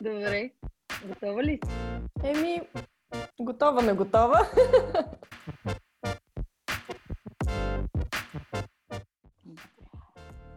[0.00, 0.50] Добре.
[1.06, 1.72] Готова ли си?
[2.24, 2.60] Еми,
[3.40, 4.40] готова, не готова.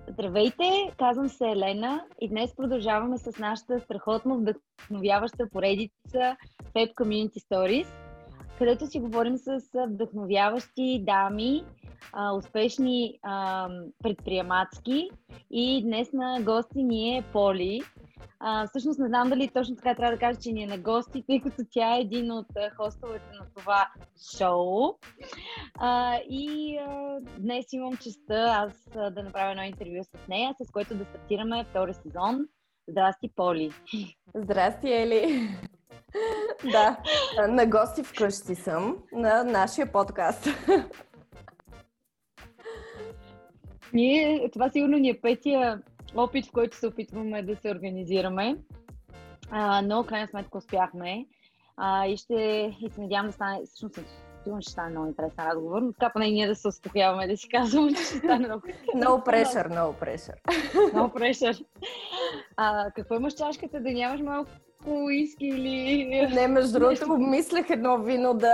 [0.07, 0.63] Здравейте,
[0.97, 6.37] казвам се Елена и днес продължаваме с нашата страхотно вдъхновяваща поредица
[6.75, 7.87] Fab Community Stories,
[8.57, 11.63] където си говорим с вдъхновяващи дами,
[12.37, 13.19] успешни
[14.03, 15.09] предприемачки
[15.51, 17.81] и днес на гости ни е Поли,
[18.39, 21.23] а, всъщност не знам дали точно така трябва да кажа, че ни е на гости,
[21.27, 23.89] тъй като тя е един от хостовете на това
[24.37, 24.93] шоу.
[25.79, 30.95] А, и а, днес имам честа аз да направя едно интервю с нея, с което
[30.95, 32.45] да стартираме втори сезон.
[32.87, 33.71] Здрасти, Поли!
[34.35, 35.49] Здрасти, Ели!
[36.71, 36.97] да,
[37.47, 40.47] на гости вкъщи съм на нашия подкаст.
[43.93, 45.81] Ние, това сигурно ни е петия
[46.15, 48.55] опит, в който се опитваме да се организираме.
[49.51, 51.25] А, но, крайна сметка, успяхме.
[51.77, 52.33] А, и ще
[52.81, 53.99] и се надявам да стане, всъщност,
[54.43, 57.49] сигурно ще стане много интересен разговор, но така поне ние да се успокояваме да си
[57.49, 60.37] казваме, че ще стане много No pressure, no pressure.
[60.93, 61.65] No pressure.
[62.57, 64.51] А, какво имаш чашката, да нямаш малко
[64.85, 66.05] уиски или...
[66.33, 68.53] Не, между другото, мислех едно вино да,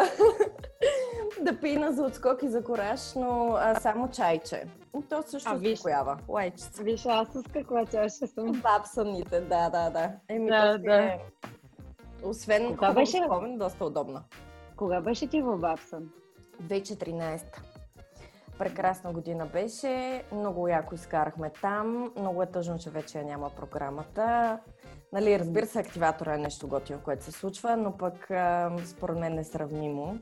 [1.41, 4.63] да пина за отскок и за кораж, но а, само чайче.
[5.09, 6.17] То също а, успокоява.
[6.29, 6.83] Лайчица.
[6.83, 8.51] Виж, аз с каква чаша съм.
[8.51, 10.11] Бабсаните, да, да, да.
[10.29, 11.03] Еми, да, да.
[11.03, 11.19] Е...
[12.23, 13.23] Освен Кога беше...
[13.25, 14.21] спомен, доста удобно.
[14.75, 16.09] Кога беше ти в Бабсън?
[16.63, 17.41] 2014.
[18.59, 24.59] Прекрасна година беше, много яко изкарахме там, много е тъжно, че вече няма програмата.
[25.13, 28.31] Нали, разбира се, активатора е нещо готино, което се случва, но пък
[28.85, 30.19] според мен несравнимо.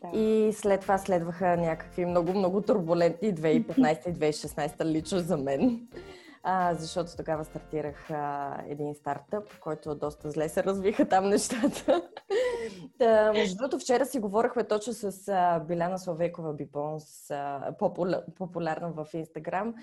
[0.00, 0.18] Да.
[0.18, 5.88] И след това следваха някакви много-много турбулентни 2015 и 2016 лично за мен.
[6.42, 12.08] А, защото тогава стартирах а, един стартъп, който доста зле се развиха там нещата.
[12.98, 18.92] Та, между другото, вчера си говорихме точно с а, Биляна Славекова Бипонс, а, популя, популярна
[18.92, 19.74] в Инстаграм,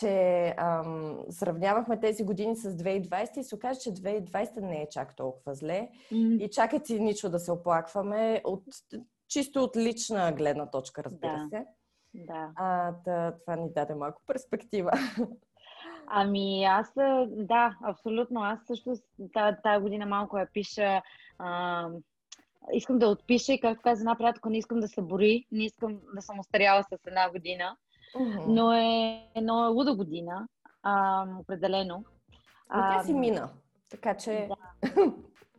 [0.00, 5.16] че ам, сравнявахме тези години с 2020 и се оказа, че 2020 не е чак
[5.16, 5.88] толкова зле.
[6.12, 6.44] Mm-hmm.
[6.44, 8.40] И чакайте нищо да се оплакваме.
[8.44, 8.64] От
[9.28, 11.46] чисто от лична гледна точка, разбира да.
[11.48, 11.66] се.
[12.14, 12.52] Да.
[12.56, 14.90] А, да, това ни даде малко перспектива.
[16.06, 16.92] Ами аз,
[17.26, 18.40] да, абсолютно.
[18.42, 18.94] Аз също
[19.62, 21.02] тази година малко я пиша.
[21.38, 21.88] А,
[22.72, 26.00] искам да отпиша и както каза една приятелка, не искам да се бори, не искам
[26.14, 27.76] да съм остаряла с една година.
[28.16, 28.44] Uh-huh.
[28.46, 30.48] Но, е, но е луда година,
[30.82, 32.04] а, определено.
[32.74, 33.50] Но тя си мина,
[33.90, 35.12] така че да.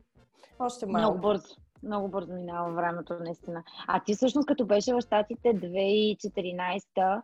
[0.59, 0.99] още малко.
[0.99, 1.55] Много бързо.
[1.83, 3.63] Много бързо минава времето, наистина.
[3.87, 7.21] А ти всъщност, като беше в Штатите 2014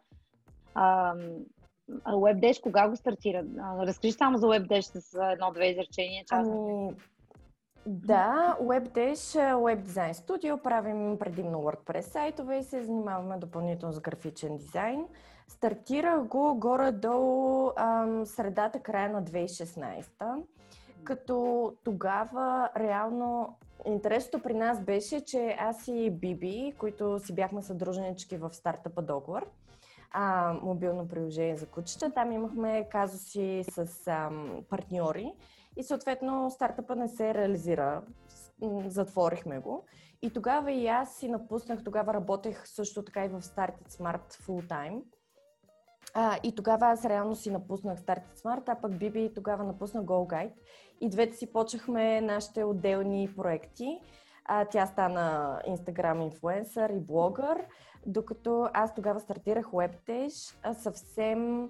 [2.08, 3.44] WebDash кога го стартира?
[3.80, 6.24] Разкажи само за WebDash с едно-две изречения.
[6.32, 6.96] Ами,
[7.86, 14.58] да, WebDash, Web Design Studio, правим предимно WordPress сайтове и се занимаваме допълнително с графичен
[14.58, 15.06] дизайн.
[15.48, 20.44] Стартирах го горе-долу ам, средата, края на 2016
[21.04, 28.38] като тогава реално интересното при нас беше, че аз и Биби, които си бяхме съдружнички
[28.38, 29.50] в стартъпа Договор,
[30.12, 35.34] а, мобилно приложение за кучета, там имахме казуси с ам, партньори
[35.78, 38.02] и съответно стартъпа не се реализира.
[38.88, 39.86] Затворихме го.
[40.22, 44.68] И тогава и аз си напуснах, тогава работех също така и в Started Smart Full
[44.68, 45.02] Time
[46.14, 50.52] а, и тогава аз реално си напуснах Started Smart, а пък Биби тогава напусна Go.
[51.02, 54.00] И двете си почнахме нашите отделни проекти.
[54.46, 57.66] А, тя стана Instagram инфлуенсър и блогър,
[58.06, 61.70] докато аз тогава стартирах WebDash съвсем,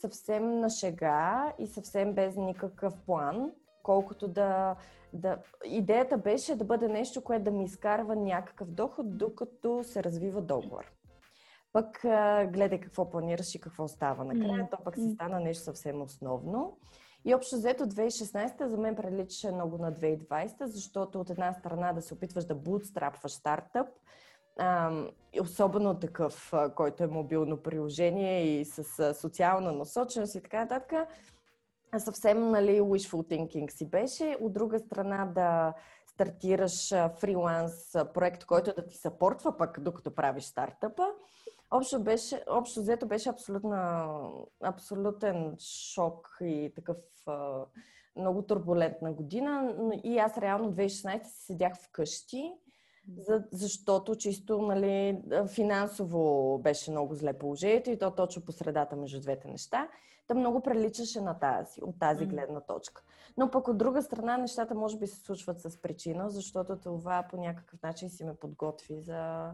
[0.00, 4.76] съвсем на шега и съвсем без никакъв план, колкото да,
[5.12, 5.38] да...
[5.64, 10.95] Идеята беше да бъде нещо, което да ми изкарва някакъв доход, докато се развива договор
[11.76, 14.68] пък а, гледай какво планираш и какво става накрая.
[14.70, 16.78] То пък си стана нещо съвсем основно.
[17.24, 22.02] И общо взето 2016 за мен приличаше много на 2020, защото от една страна да
[22.02, 23.88] се опитваш да бутстрапваш стартъп,
[25.40, 31.08] особено такъв, който е мобилно приложение и с социална насоченост и така нататък,
[31.98, 34.36] съвсем, нали, wishful thinking си беше.
[34.40, 35.74] От друга страна да
[36.06, 41.06] стартираш фриланс проект, който да ти съпортва пък докато правиш стартъпа.
[41.70, 43.32] Общо, беше, общо взето беше
[44.62, 46.96] абсолютен шок и такъв
[47.26, 47.64] а,
[48.16, 49.74] много турбулентна година.
[50.04, 52.52] И аз реално 2016 си седях вкъщи,
[53.18, 59.20] за, защото чисто нали, финансово беше много зле положението и то точно по средата между
[59.20, 59.88] двете неща.
[60.26, 63.02] Та много приличаше на тази, от тази гледна точка.
[63.36, 67.36] Но пък от друга страна нещата може би се случват с причина, защото това по
[67.36, 69.50] някакъв начин си ме подготви за,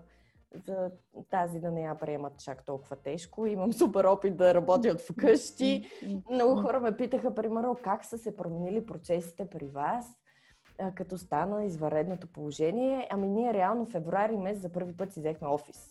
[0.54, 0.90] за
[1.30, 3.46] тази да не я приемат чак толкова тежко.
[3.46, 5.90] Имам супер опит да работя от вкъщи.
[6.30, 10.06] Много хора ме питаха, примерно, как са се променили процесите при вас,
[10.94, 13.08] като стана извънредното положение.
[13.10, 15.88] Ами ние реално февруари месец за първи път си взехме офис.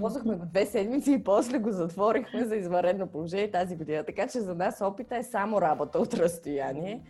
[0.00, 4.04] Ползвахме го две седмици и после го затворихме за извънредно положение тази година.
[4.04, 7.04] Така че за нас опита е само работа от разстояние.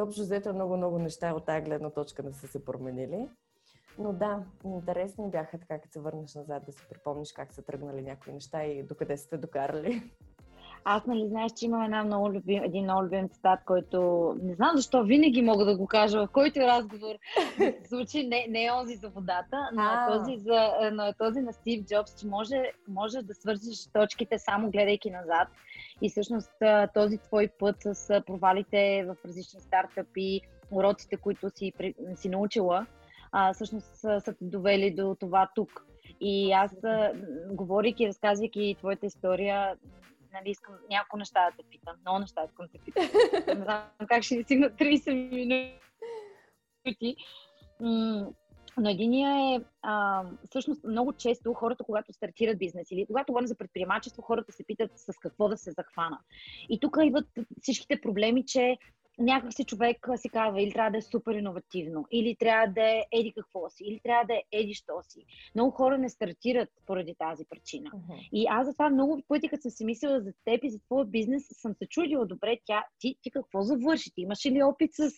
[0.00, 3.28] Общо взето много-много неща от тази гледна точка не са се променили.
[3.98, 8.02] Но да, интересни бяха така, като се върнеш назад да си припомниш как са тръгнали
[8.02, 10.02] някои неща и докъде сте докарали.
[10.84, 13.98] Аз, нали, знаеш, че имам една много любим, един много любим цитат, който
[14.42, 17.14] не знам защо винаги мога да го кажа в който разговор
[17.88, 21.52] случи, не, не е онзи за водата, но е, този за, но е този на
[21.52, 25.48] Стив Джобс, че може, може да свързиш точките само гледайки назад.
[26.02, 26.52] И всъщност
[26.94, 30.40] този твой път с провалите в различни стартъпи,
[30.70, 31.72] уроците, които си,
[32.14, 32.86] си научила,
[33.32, 35.86] а, всъщност са, са те довели до това тук.
[36.20, 36.76] И аз,
[37.50, 39.76] говорейки, разказвайки твоята история,
[40.32, 41.96] нали, искам няколко неща да те питам.
[42.00, 43.04] Много неща искам да те питам.
[43.58, 47.16] Не знам как ще ни стигнат 30 минути.
[48.76, 53.54] Но единия е, а, всъщност много често хората, когато стартират бизнес или когато говорим за
[53.54, 56.18] предприемачество, хората се питат с какво да се захвана.
[56.68, 57.26] И тук идват
[57.60, 58.76] всичките проблеми, че
[59.20, 63.04] някак си човек си казва, или трябва да е супер иновативно, или трябва да е
[63.12, 65.24] еди какво си, или трябва да е еди що си.
[65.54, 67.90] Много хора не стартират поради тази причина.
[67.90, 68.28] Uh-huh.
[68.32, 71.04] И аз за това много пъти, като съм си мислила за теб и за твоя
[71.04, 74.10] бизнес, съм се чудила, добре, тя, ти, ти какво завърши?
[74.14, 75.10] Ти имаш ли опит с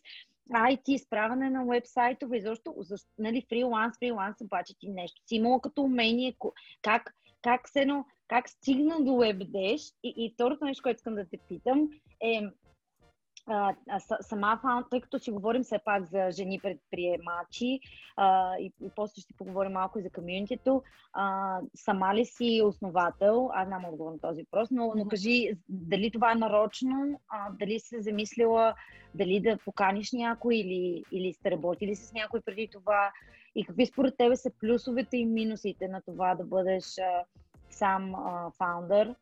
[0.50, 2.75] IT, справяне на вебсайтове, защо,
[3.19, 6.37] нали, фриланс, фриланс, обаче ти нещо си имала като умение,
[6.82, 11.25] как, как, се, но, как стигна до WebDash и, и второто нещо, което искам да
[11.25, 11.88] те питам
[12.20, 12.43] е
[13.46, 13.74] а,
[14.20, 17.80] сама фаунд, тъй като си говорим все пак за жени предприемачи
[18.16, 23.50] а, и, и после ще поговорим малко и за комьюнитито, а, сама ли си основател?
[23.54, 27.80] Аз няма отговор на този въпрос, но, но кажи дали това е нарочно, а, дали
[27.80, 28.74] си се замислила
[29.14, 33.12] дали да поканиш някой или, или сте работили с някой преди това
[33.54, 37.24] и какви според тебе са плюсовете и минусите на това да бъдеш а,
[37.70, 39.14] сам а, фаундър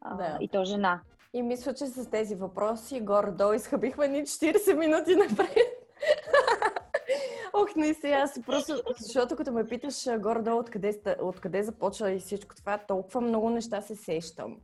[0.00, 0.38] а, да.
[0.40, 1.00] и то жена?
[1.36, 5.56] И мисля, че с тези въпроси горе-долу изхъбихме ни 40 минути напред.
[7.52, 12.54] Ох, не сега аз просто, защото като ме питаш горе-долу откъде, откъде започва и всичко
[12.56, 14.56] това, толкова много неща се сещам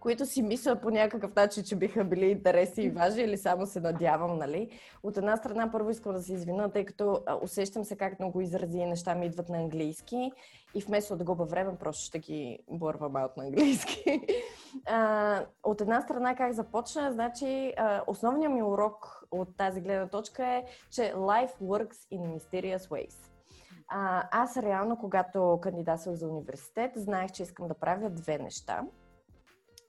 [0.00, 3.80] които си мисля по някакъв начин, че биха били интереси и важни или само се
[3.80, 4.70] надявам, нали?
[5.02, 8.78] От една страна първо искам да се извина, тъй като усещам се как много изрази
[8.78, 10.32] и неща ми идват на английски
[10.74, 14.20] и вместо да губа време, просто ще ги бърва малко на английски.
[14.86, 17.72] а, от една страна как започна, значи
[18.06, 23.14] основният ми урок от тази гледна точка е, че life works in mysterious ways.
[23.88, 28.82] А, аз реално, когато кандидатствах за университет, знаех, че искам да правя две неща–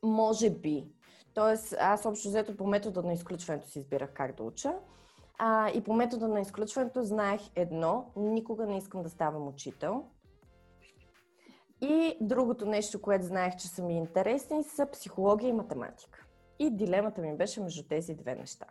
[0.04, 0.88] може би.
[1.34, 4.74] Тоест, аз общо взето по метода на изключването си избирах как да уча.
[5.38, 10.06] А, и по метода на изключването знаех едно, никога не искам да ставам учител.
[11.82, 16.26] И другото нещо, което знаех, че са ми интересни, са психология и математика.
[16.60, 18.66] И дилемата ми беше между тези две неща.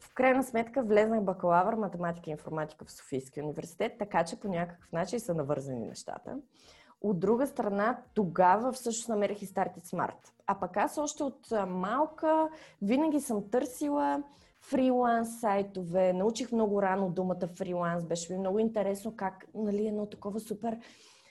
[0.00, 4.92] В крайна сметка влезнах бакалавър математика и информатика в Софийския университет, така че по някакъв
[4.92, 6.38] начин са навързани нещата.
[7.04, 10.32] От друга страна, тогава всъщност намерих и Start It Smart.
[10.46, 12.48] А пък аз още от малка
[12.82, 14.22] винаги съм търсила
[14.60, 20.40] фриланс сайтове, научих много рано думата фриланс, беше ми много интересно как нали, едно такова
[20.40, 20.78] супер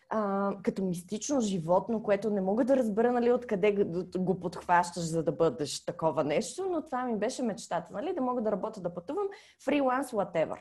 [0.10, 3.84] а, като мистично животно, което не мога да разбера нали, откъде
[4.18, 8.42] го подхващаш, за да бъдеш такова нещо, но това ми беше мечтата, нали, да мога
[8.42, 9.28] да работя, да пътувам,
[9.66, 10.58] фриланс, whatever.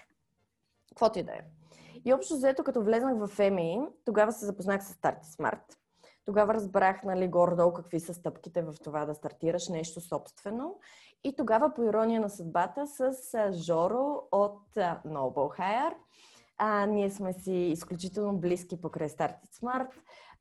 [0.89, 1.62] Каквото и да е.
[2.05, 5.77] И общо взето, като влезнах в FMI, тогава се запознах с Starty Smart.
[6.25, 10.79] Тогава разбрах, нали, горе-долу какви са стъпките в това да стартираш нещо собствено.
[11.25, 13.13] И тогава, по ирония на съдбата, с
[13.53, 14.63] Жоро от
[15.07, 15.95] Noble Hire,
[16.59, 19.89] а, ние сме си изключително близки покрай Started Smart.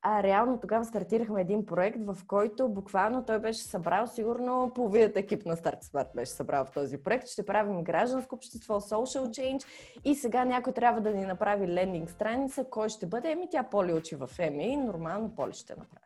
[0.03, 5.46] А реално тогава стартирахме един проект, в който буквално той беше събрал, сигурно половината екип
[5.46, 7.27] на Start Smart беше събрал в този проект.
[7.27, 9.65] Ще правим гражданско общество, social change
[10.05, 12.65] и сега някой трябва да ни направи лендинг страница.
[12.70, 13.31] Кой ще бъде?
[13.31, 16.05] Еми тя Поли учи в ЕМИ, нормално Поли ще направи.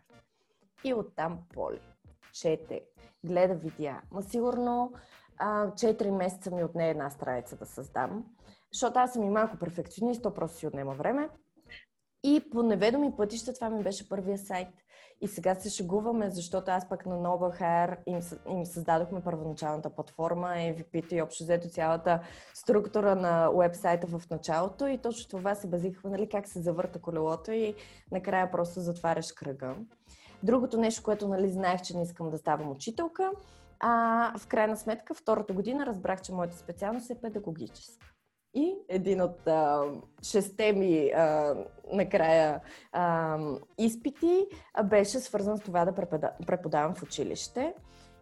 [0.84, 1.80] И оттам Поли.
[2.34, 2.82] Чете,
[3.25, 4.02] гледа видеа.
[4.12, 4.94] Ма сигурно
[5.38, 8.25] а, 4 месеца ми отне една страница да създам,
[8.74, 11.30] защото аз съм и малко перфекционист, то просто си отнема време.
[12.27, 14.67] И по неведоми пътища това ми беше първия сайт.
[15.22, 18.20] И сега се шегуваме, защото аз пък на Nova Hair им,
[18.58, 22.22] им създадохме първоначалната платформа, MVP и общо взето цялата
[22.53, 27.51] структура на вебсайта в началото и точно това се базикахме, нали, как се завърта колелото
[27.51, 27.75] и
[28.12, 29.75] накрая просто затваряш кръга.
[30.44, 33.32] Другото нещо, което нали, знаех, че не искам да ставам учителка,
[33.79, 38.15] а в крайна сметка втората година разбрах, че моята специалност е педагогическа.
[38.56, 39.84] И един от а,
[40.24, 41.56] шесте ми а,
[41.92, 43.38] накрая а,
[43.78, 44.46] изпити
[44.84, 47.74] беше свързан с това да препода, преподавам в училище.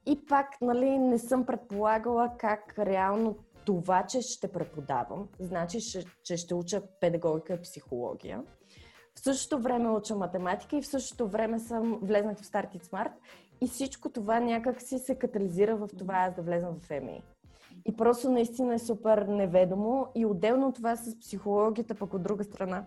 [0.06, 5.80] И пак, нали, не съм предполагала как реално това, че ще преподавам, значи,
[6.24, 8.44] че, ще уча педагогика и психология.
[9.16, 13.12] В същото време уча математика и в същото време съм влезнах в Start It Smart
[13.62, 17.24] и всичко това някак си се катализира в това аз да влезам в МИ.
[17.86, 20.08] И просто наистина е супер неведомо.
[20.16, 22.86] И отделно от това с психологията, пък от друга страна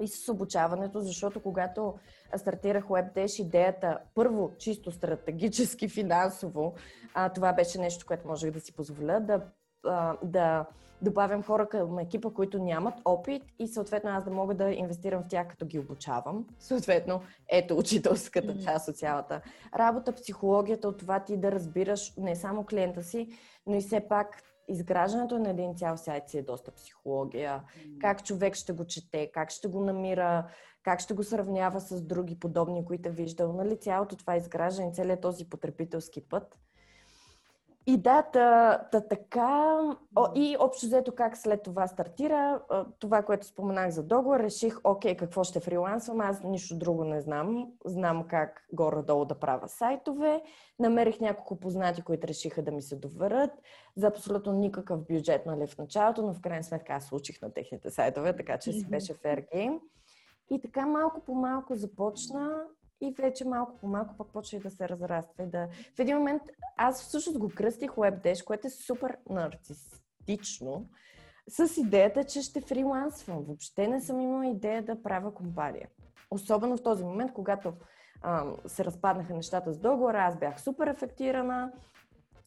[0.00, 1.94] и с обучаването, защото когато
[2.36, 6.74] стартирах WebDash, идеята първо чисто стратегически, финансово,
[7.14, 9.40] а, това беше нещо, което можех да си позволя, да,
[9.84, 10.66] а, да
[11.02, 15.28] добавям хора към екипа, които нямат опит и съответно аз да мога да инвестирам в
[15.28, 16.46] тях, като ги обучавам.
[16.58, 19.40] Съответно, ето учителската част от цялата
[19.76, 23.28] работа, психологията от това ти да разбираш не само клиента си,
[23.66, 27.62] но и все пак изграждането на един цял сайт си е доста психология.
[28.00, 30.46] Как човек ще го чете, как ще го намира,
[30.82, 33.52] как ще го сравнява с други подобни, които е виждал.
[33.52, 36.58] Нали, цялото това изграждане, целият този потребителски път–
[37.88, 39.80] и да, та, та така.
[40.16, 42.60] О, и общо взето как след това стартира,
[42.98, 47.72] това, което споменах за договор, реших, окей, какво ще фрилансвам, аз нищо друго не знам.
[47.84, 50.42] Знам как горе-долу да правя сайтове.
[50.78, 53.50] Намерих няколко познати, които решиха да ми се доверят
[53.96, 57.90] за абсолютно никакъв бюджет нали, в началото, но в крайна сметка аз учих на техните
[57.90, 59.80] сайтове, така че си беше fair game.
[60.50, 62.64] И така малко по малко започна
[63.00, 65.44] и вече малко по малко пък почва и да се разраства.
[65.44, 65.68] И да...
[65.96, 66.42] В един момент
[66.76, 70.86] аз всъщност го кръстих WebDash, което е супер нарцистично,
[71.48, 73.44] с идеята, че ще фрилансвам.
[73.44, 75.88] Въобще не съм имала идея да правя компания.
[76.30, 77.72] Особено в този момент, когато
[78.22, 81.72] ам, се разпаднаха нещата с договора, аз бях супер афектирана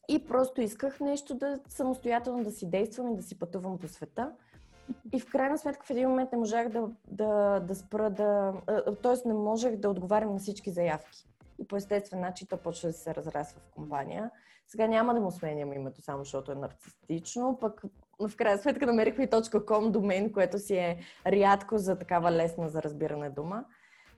[0.09, 4.31] и просто исках нещо да самостоятелно да си действам и да си пътувам по света.
[5.13, 8.53] И в крайна сметка в един момент не можах да, да, да спра да...
[9.03, 9.27] Т.е.
[9.27, 11.27] не можех да отговарям на всички заявки.
[11.59, 14.31] И по естествен начин то почва да се разраства в компания.
[14.67, 17.81] Сега няма да му сменям името, само защото е нарцистично, пък
[18.19, 22.83] в крайна сметка намерихме и .com домен, което си е рядко за такава лесна за
[22.83, 23.65] разбиране дума.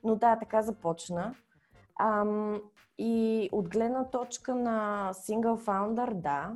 [0.04, 1.36] Но да, така започна.
[2.00, 2.62] Ам,
[2.98, 6.52] и от гледна точка на single founder, да,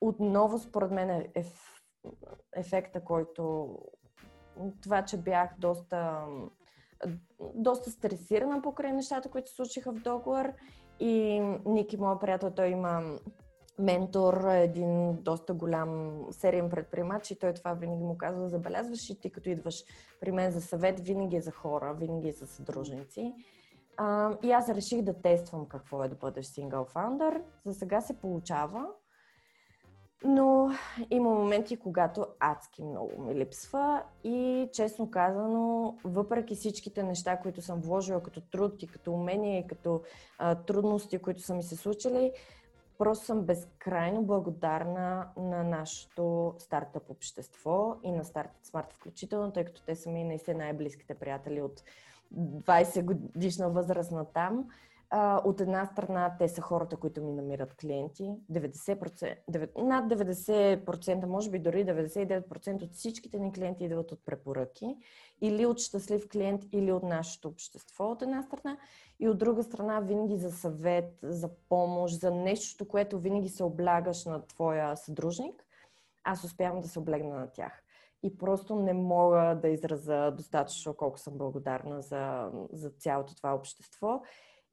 [0.00, 1.44] отново според мен е, е
[2.56, 3.68] ефекта, който
[4.82, 6.24] това, че бях доста,
[7.54, 10.52] доста стресирана покрай нещата, които се случиха в договор
[11.00, 13.18] и Ники, моят приятел, той има
[13.78, 19.30] ментор, един доста голям сериен предприемач и той това винаги му казва, забелязваш и ти
[19.30, 19.84] като идваш
[20.20, 23.34] при мен за съвет, винаги е за хора, винаги е за съдружници.
[23.96, 27.42] А, и аз реших да тествам какво е да бъдеш сингъл фаундър.
[27.64, 28.86] За сега се получава.
[30.24, 30.70] Но
[31.10, 37.80] има моменти, когато адски много ми липсва и честно казано, въпреки всичките неща, които съм
[37.80, 40.02] вложила като труд и като умения и като
[40.38, 42.32] а, трудности, които са ми се случили,
[42.98, 49.82] просто съм безкрайно благодарна на нашето стартъп общество и на Startup Smart включително, тъй като
[49.82, 51.82] те са ми наистина най-близките приятели от
[52.34, 54.68] 20 годишна възраст на там.
[55.10, 58.34] А, от една страна, те са хората, които ми намират клиенти.
[58.52, 64.96] 90%, 9, над 90%, може би дори 99% от всичките ни клиенти идват от препоръки.
[65.40, 68.76] Или от щастлив клиент, или от нашето общество от една страна.
[69.20, 74.24] И от друга страна, винаги за съвет, за помощ, за нещо, което винаги се облягаш
[74.24, 75.66] на твоя съдружник.
[76.24, 77.82] Аз успявам да се облегна на тях
[78.22, 84.22] и просто не мога да изразя достатъчно колко съм благодарна за, за цялото това общество.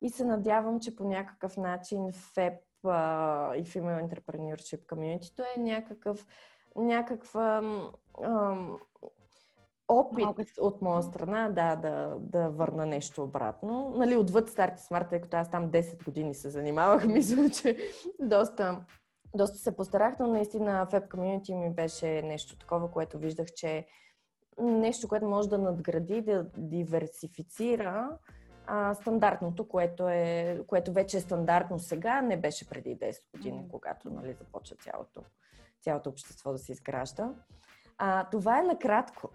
[0.03, 6.25] И се надявам, че по някакъв начин FEP а, и Female Entrepreneurship Community е някакъв,
[6.75, 7.61] някаква
[8.23, 8.77] ам,
[9.87, 10.41] опит Малко.
[10.59, 13.93] от моя страна да, да, да върна нещо обратно.
[13.97, 17.77] Нали, отвъд Старти Смарт, тъй като аз там 10 години се занимавах, мисля, че
[18.19, 18.85] доста,
[19.35, 23.85] доста се постарах, но наистина FEP Community ми беше нещо такова, което виждах, че
[24.59, 28.17] нещо, което може да надгради, да диверсифицира
[28.67, 34.09] а, стандартното, което, е, което вече е стандартно сега, не беше преди 10 години, когато
[34.09, 35.21] нали, започва цялото,
[35.81, 37.29] цялото общество да се изгражда.
[37.97, 39.29] А, това е накратко.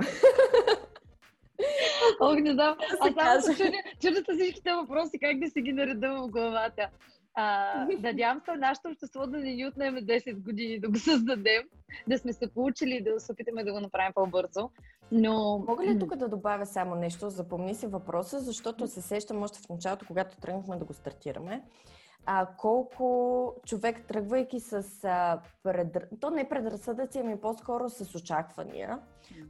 [2.20, 2.76] Ох, не знам.
[3.00, 6.90] Аз само се чудя, чудята всичките въпроси, как да си ги нареда в главата.
[7.34, 11.62] А, надявам се нашето общество да не ни отнеме 10 години да го създадем,
[12.08, 14.70] да сме се получили и да се опитаме да го направим по-бързо.
[15.12, 15.64] Но...
[15.68, 17.30] Мога ли тук да добавя само нещо?
[17.30, 21.62] Запомни си въпроса, защото се сещам още в началото, когато тръгнахме да го стартираме
[22.30, 25.96] а, колко човек, тръгвайки с а, пред...
[26.20, 28.98] то не предразсъдъци, ами по-скоро с очаквания,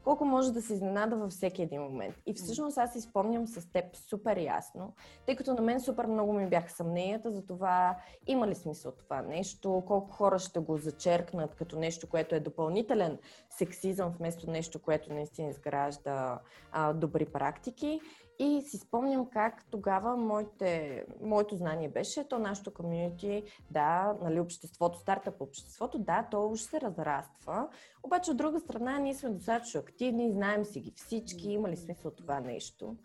[0.04, 2.14] колко може да се изненада във всеки един момент.
[2.26, 4.94] И всъщност аз изпомням с теб супер ясно,
[5.26, 9.22] тъй като на мен супер много ми бяха съмненията за това има ли смисъл това
[9.22, 13.18] нещо, колко хора ще го зачеркнат като нещо, което е допълнителен
[13.50, 16.38] сексизъм вместо нещо, което наистина изгражда
[16.72, 18.00] а, добри практики.
[18.40, 24.98] И си спомням как тогава моите, моето знание беше, то нашето комьюнити, да, нали, обществото,
[24.98, 27.68] стартъп обществото, да, то ще се разраства.
[28.02, 32.10] Обаче от друга страна ние сме достатъчно активни, знаем си ги всички, има ли смисъл
[32.10, 32.96] това нещо.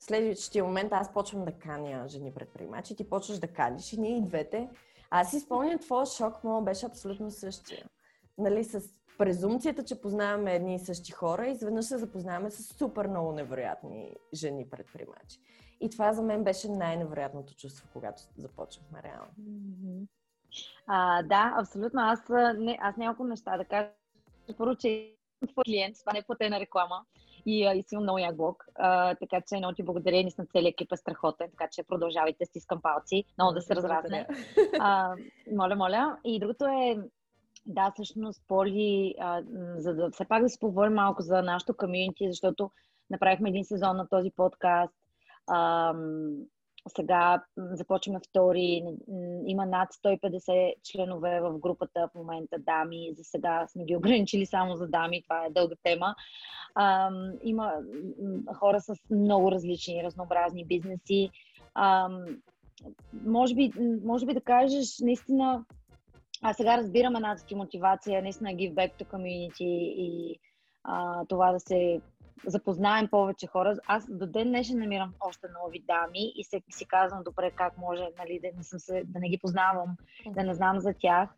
[0.00, 4.22] Следващия момент аз почвам да каня жени предприемачи, ти почваш да каниш и ние и
[4.22, 4.68] двете.
[5.10, 7.86] Аз си спомням, твоя шок му беше абсолютно същия.
[8.38, 8.80] Нали, с
[9.20, 14.70] презумцията, че познаваме едни и същи хора, изведнъж се запознаваме с супер много невероятни жени
[14.70, 15.38] предприемачи.
[15.80, 19.32] И това за мен беше най-невероятното чувство, когато започнахме реално.
[20.86, 22.00] А, да, абсолютно.
[22.02, 22.20] Аз,
[22.58, 23.88] не, аз няколко неща да кажа.
[24.58, 25.14] Първо, че
[25.52, 27.04] твой клиент, това не е платена реклама
[27.46, 28.64] и, и си имам много як блог.
[28.74, 32.82] А, така че много ти благодаря, наистина целият екип е страхотен, така че продължавайте, стискам
[32.82, 34.26] палци, много да се разрасне.
[34.80, 35.16] А,
[35.56, 36.18] моля, моля.
[36.24, 36.96] И другото е,
[37.66, 39.42] да, всъщност, Поли, а,
[39.76, 42.70] за да все пак да си поговорим малко за нашото комьюнити, защото
[43.10, 44.94] направихме един сезон на този подкаст.
[45.46, 45.94] А,
[46.88, 48.82] сега започваме втори.
[49.46, 53.14] Има над 150 членове в групата в момента дами.
[53.16, 55.22] За сега сме ги ограничили само за дами.
[55.22, 56.14] Това е дълга тема.
[56.74, 57.10] А,
[57.42, 57.72] има
[58.54, 61.30] хора с много различни, разнообразни бизнеси.
[61.74, 62.08] А,
[63.26, 63.72] може, би,
[64.04, 65.64] може би да кажеш наистина
[66.42, 69.64] а сега разбирам едната ти мотивация, наистина give back to community
[69.96, 70.40] и
[70.84, 72.00] а, това да се
[72.46, 73.76] запознаем повече хора.
[73.86, 78.08] Аз до ден днешен намирам още нови дами и се, си казвам, добре, как може
[78.18, 81.28] нали, да, не съм се, да не ги познавам, да не знам за тях.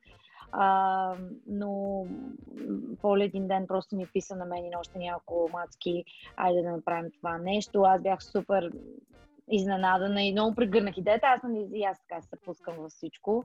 [0.53, 1.15] А,
[1.47, 2.05] но
[3.01, 6.05] Поля един ден просто ми писа на мен и на още няколко мацки,
[6.37, 7.83] айде да направим това нещо.
[7.83, 8.71] Аз бях супер
[9.50, 11.26] изненадана и много прегърнах идеята.
[11.26, 13.44] Аз, нали, и аз така се пускам във всичко.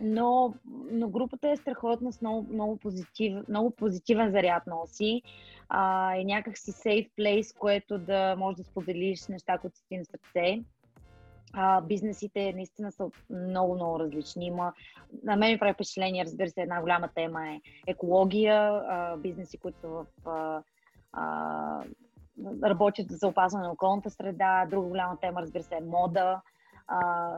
[0.00, 0.54] Но,
[0.90, 5.22] но групата е страхотна с много, много, позитив, много позитивен заряд носи.
[5.68, 10.62] А, е някакси safe place, което да можеш да споделиш неща, които си на сърце.
[11.52, 14.46] А, бизнесите наистина са много, много различни.
[14.46, 14.72] Има,
[15.24, 19.88] на мен ми прави впечатление, разбира се, една голяма тема е екология, а, бизнеси, които
[19.88, 20.62] в а,
[21.12, 21.84] а,
[22.64, 24.66] работят за опазване на околната среда.
[24.70, 26.40] Друга голяма тема, разбира се, е мода.
[26.88, 27.30] А,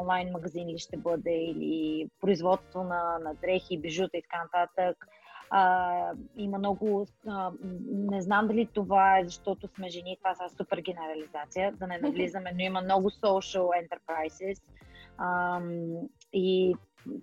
[0.00, 5.06] онлайн магазин ли ще бъде или производство на, на дрехи, бижута и така нататък.
[5.50, 7.52] А, има много, а,
[7.88, 12.52] не знам дали това е защото сме жени, това са супер генерализация, да не навлизаме,
[12.54, 14.60] но има много social enterprises.
[15.18, 15.60] А,
[16.32, 16.76] и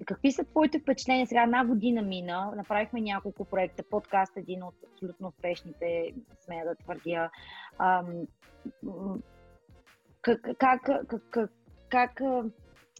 [0.06, 1.28] Какви са твоите впечатления?
[1.28, 6.14] Сега една година мина, направихме няколко проекта, подкаст един от абсолютно успешните,
[6.46, 7.30] смея да твърдя.
[10.22, 11.52] как, как, как, как,
[11.90, 12.22] как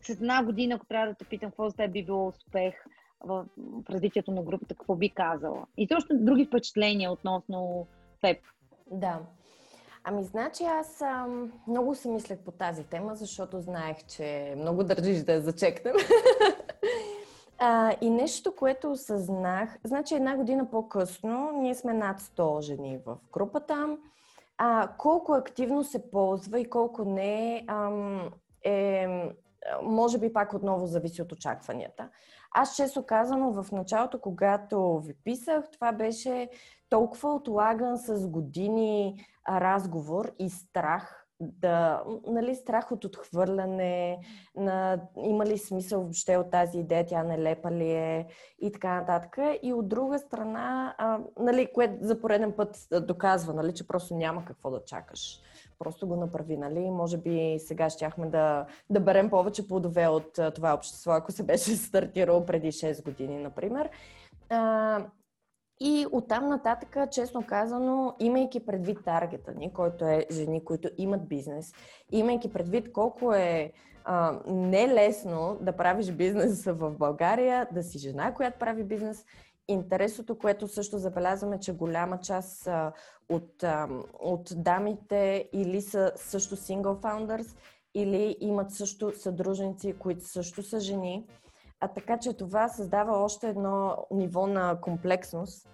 [0.02, 2.74] след една година, ако трябва да те питам, какво за теб би било успех
[3.20, 5.66] в, в развитието на групата, какво би казала?
[5.78, 7.88] И точно други впечатления относно
[8.22, 8.38] теб.
[8.92, 9.20] Да.
[10.04, 15.20] Ами, значи аз ам, много си мислех по тази тема, защото знаех, че много държиш
[15.20, 15.94] да я зачекнем.
[17.64, 23.18] а, и нещо, което осъзнах, значи една година по-късно, ние сме над 100 жени в
[23.34, 23.98] групата.
[24.58, 28.30] А, колко активно се ползва и колко не ам,
[28.64, 29.08] е,
[29.84, 32.10] може би пак отново зависи от очакванията.
[32.52, 36.50] Аз често казано в началото, когато ви писах, това беше
[36.90, 44.20] толкова отлаган с години разговор и страх да, нали, страх от отхвърляне,
[44.56, 48.28] на, има ли смисъл въобще от тази идея, тя нелепа ли е
[48.60, 49.38] и така нататък.
[49.62, 54.46] И от друга страна, а, нали, което за пореден път доказва, нали, че просто няма
[54.46, 55.40] какво да чакаш.
[55.80, 56.80] Просто го направи, нали?
[56.80, 61.76] Може би сега щяхме да, да берем повече плодове от това общество, ако се беше
[61.76, 63.90] стартирало преди 6 години, например.
[64.50, 65.00] А,
[65.84, 71.74] и оттам нататък, честно казано, имайки предвид таргета ни, който е жени, които имат бизнес,
[72.12, 73.72] имайки предвид колко е
[74.04, 79.26] а, нелесно да правиш бизнес в България, да си жена, която прави бизнес
[79.68, 82.92] Интересното, което също забелязваме, че голяма част а,
[83.30, 83.88] от, а,
[84.20, 87.56] от дамите или са също single founders,
[87.94, 91.28] или имат също съдружници, които също са жени.
[91.82, 95.68] А така че това създава още едно ниво на комплексност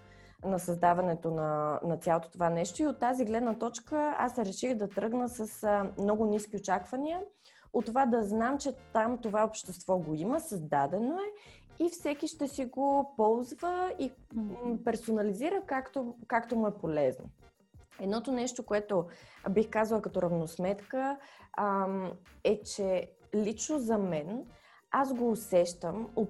[0.46, 2.84] на създаването на, на цялото това нещо.
[2.84, 7.22] И от тази гледна точка аз реших да тръгна с а, много ниски очаквания.
[7.74, 11.32] От това да знам, че там това общество го има, създадено е
[11.84, 14.12] и всеки ще си го ползва и
[14.86, 17.26] персонализира както, както му е полезно.
[18.00, 19.06] Едното нещо, което
[19.50, 21.18] бих казала като равносметка,
[22.44, 24.46] е, че лично за мен
[24.92, 26.30] аз го усещам от,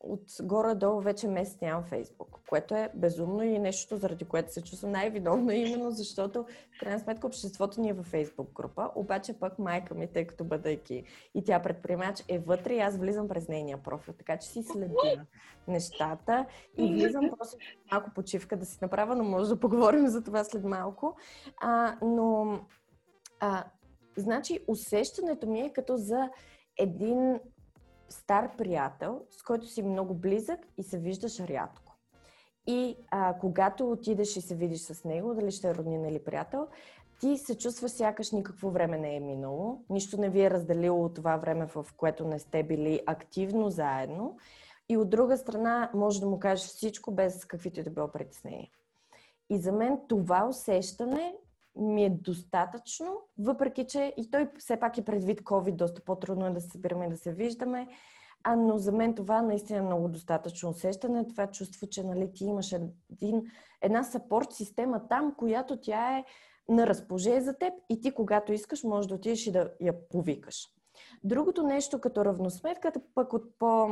[0.00, 4.92] от горе-долу вече месец нямам Фейсбук, което е безумно и нещо, заради което се чувствам
[4.92, 6.42] най-виновна, именно защото
[6.76, 10.44] в крайна сметка обществото ни е във Фейсбук група, обаче пък майка ми, тъй като
[10.44, 14.62] бъдейки и тя предприемач, е вътре и аз влизам през нейния профил, така че си
[14.62, 15.26] следя
[15.68, 16.46] нещата
[16.78, 17.56] и влизам просто
[17.92, 21.16] малко почивка да си направя, но може да поговорим за това след малко.
[21.56, 22.58] А, но,
[23.40, 23.64] а,
[24.16, 26.30] значи, усещането ми е като за
[26.78, 27.40] един
[28.08, 31.96] стар приятел, с който си много близък и се виждаш рядко.
[32.66, 36.66] И а, когато отидеш и се видиш с него, дали ще е роднина или приятел,
[37.20, 41.14] ти се чувстваш сякаш никакво време не е минало, нищо не ви е разделило от
[41.14, 44.36] това време, в което не сте били активно заедно.
[44.88, 48.68] И от друга страна, може да му кажеш всичко без каквито и да било притеснения.
[49.50, 51.34] И за мен това усещане
[51.76, 56.50] ми е достатъчно, въпреки че и той все пак е предвид COVID, доста по-трудно е
[56.50, 57.88] да се събираме и да се виждаме.
[58.44, 61.28] А, но за мен това наистина е много достатъчно усещане.
[61.28, 62.72] Това чувство, че нали, ти имаш
[63.12, 63.42] един,
[63.82, 66.24] една сапорт система там, която тя е
[66.68, 70.68] на разположение за теб и ти, когато искаш, можеш да отидеш и да я повикаш.
[71.24, 73.88] Другото нещо като равносметката, пък от по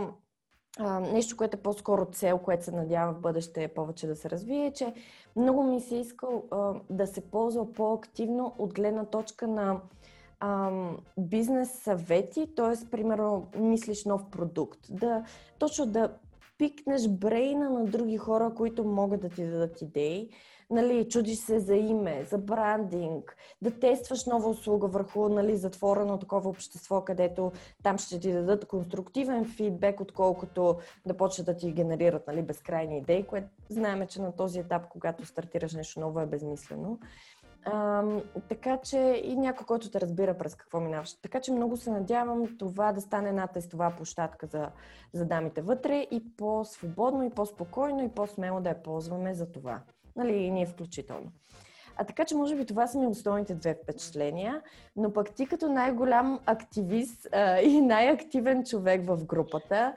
[0.79, 4.67] а, нещо, което е по-скоро цел, което се надявам в бъдеще повече да се развие,
[4.67, 4.95] е, че
[5.37, 9.81] много ми се иска а, да се ползва по-активно от гледна точка на
[11.19, 12.91] бизнес съвети, т.е.
[12.91, 15.25] примерно мислиш нов продукт, да
[15.59, 16.13] точно да
[16.59, 20.31] пикнеш брейна на други хора, които могат да ти дадат идеи,
[20.73, 26.51] нали, чудиш се за име, за брандинг, да тестваш нова услуга върху нали, затворено такова
[26.51, 32.43] общество, където там ще ти дадат конструктивен фидбек, отколкото да почнат да ти генерират нали,
[32.43, 36.99] безкрайни идеи, което знаем, че на този етап, когато стартираш нещо ново, е безмислено.
[37.65, 38.05] А,
[38.49, 41.15] така че и някой, който те разбира през какво минаваш.
[41.15, 44.71] Така че много се надявам това да стане една тестова площадка за,
[45.13, 49.81] за дамите вътре и по-свободно, и по-спокойно, и по-смело да я ползваме за това.
[50.17, 51.33] Нали, ние включително.
[51.97, 54.63] А така че, може би, това са ми основните две впечатления,
[54.97, 59.95] но пък ти като най-голям активист а, и най-активен човек в групата,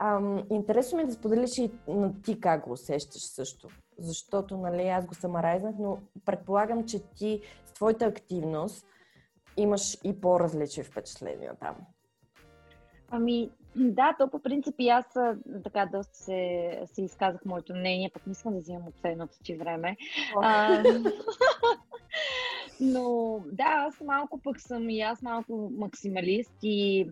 [0.00, 3.68] ам, интересно ми е да споделиш и на ти как го усещаш също.
[3.98, 8.86] Защото, нали, аз го самарайзнах, но предполагам, че ти с твоята активност
[9.56, 11.76] имаш и по-различни впечатления там.
[13.10, 15.04] Ами, да, то по принцип и аз
[15.64, 18.82] така доста се, се изказах моето мнение, пък не искам да взимам
[19.20, 19.96] от ти време.
[20.42, 20.82] А,
[22.80, 27.08] но да, аз малко пък съм и аз малко максималист и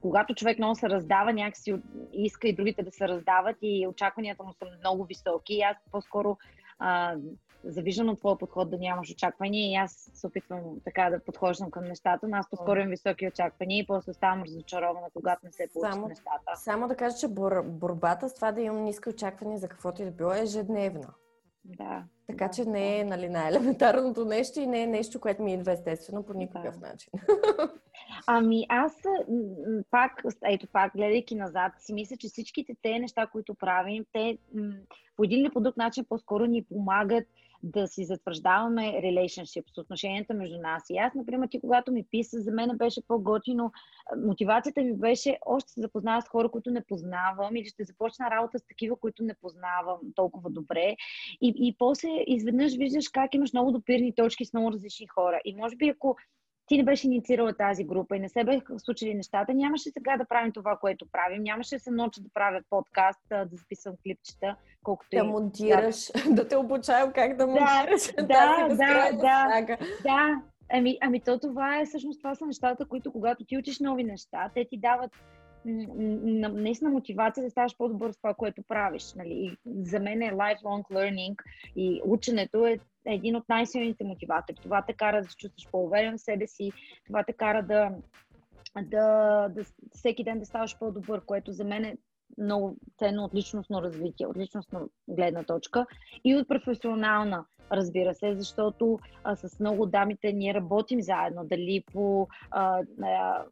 [0.00, 1.74] когато човек много се раздава, някакси
[2.12, 5.54] иска и другите да се раздават и очакванията му са много високи.
[5.54, 6.36] И аз по-скоро
[6.78, 7.16] а,
[7.64, 11.84] завиждам от твоя подход да нямаш очаквания и аз се опитвам така да подхождам към
[11.84, 15.94] нещата, но аз по-скоро имам високи очаквания и после ставам разочарована, когато не се получат
[15.94, 16.52] само, нещата.
[16.56, 20.04] Само да кажа, че бор, борбата с това да имам ниски очаквания за каквото и
[20.04, 21.14] да било е ежедневна.
[21.64, 22.04] Да.
[22.26, 25.72] Така да, че не е нали, най-елементарното нещо и не е нещо, което ми идва
[25.72, 26.86] естествено по никакъв да.
[26.86, 27.12] начин.
[28.26, 28.96] Ами аз
[29.90, 34.38] пак, ето пак, гледайки назад, си мисля, че всичките те неща, които правим, те
[35.16, 37.24] по един или по друг начин по-скоро ни помагат
[37.62, 40.84] да си затвърждаваме relationships, отношенията между нас.
[40.90, 43.72] И аз, например, ти когато ми писа, за мен беше по-готино.
[44.26, 48.58] Мотивацията ми беше още се запознава с хора, които не познавам или ще започна работа
[48.58, 50.96] с такива, които не познавам толкова добре.
[51.40, 55.40] И, и после изведнъж виждаш как имаш много допирни точки с много различни хора.
[55.44, 56.16] И може би ако
[56.68, 60.24] ти не беше инициирала тази група и не се бяха случили нещата, нямаше сега да
[60.24, 61.42] правим това, което правим.
[61.42, 65.28] Нямаше да се науча да правя подкаст, да записвам клипчета, колкото да и...
[65.28, 68.12] монтираш, да, да те обучавам как да монтираш.
[68.16, 70.42] Да, да, да, да, да.
[70.72, 74.50] Ами, ами то това е, всъщност това са нещата, които когато ти учиш нови неща,
[74.54, 75.10] те ти дават
[75.64, 79.14] наистина мотивация да ставаш по-добър с това, което правиш.
[79.16, 79.30] Нали?
[79.30, 81.34] И за мен е lifelong learning
[81.76, 84.56] и ученето е един от най-силните мотиватори.
[84.62, 86.72] Това те кара да се чувстваш по-уверен в себе си,
[87.06, 87.90] това те кара да,
[88.82, 91.96] да, да всеки ден да ставаш по-добър, което за мен е
[92.38, 95.86] много ценно от личностно развитие, от личностно гледна точка
[96.24, 101.44] и от професионална разбира се, защото а, с много дамите ние работим заедно.
[101.44, 103.44] Дали по а, а,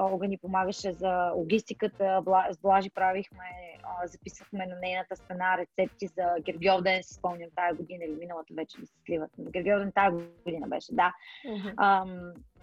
[0.00, 3.44] Олга ни помагаше за логистиката, с Блажи правихме,
[3.82, 8.80] а, записвахме на нейната стена рецепти за Гергьовден, си спомням тази година или миналата вече
[8.80, 9.30] не се сливат.
[9.38, 11.12] Гергьовден тази година беше, да.
[11.46, 11.74] Uh-huh.
[11.76, 12.04] А,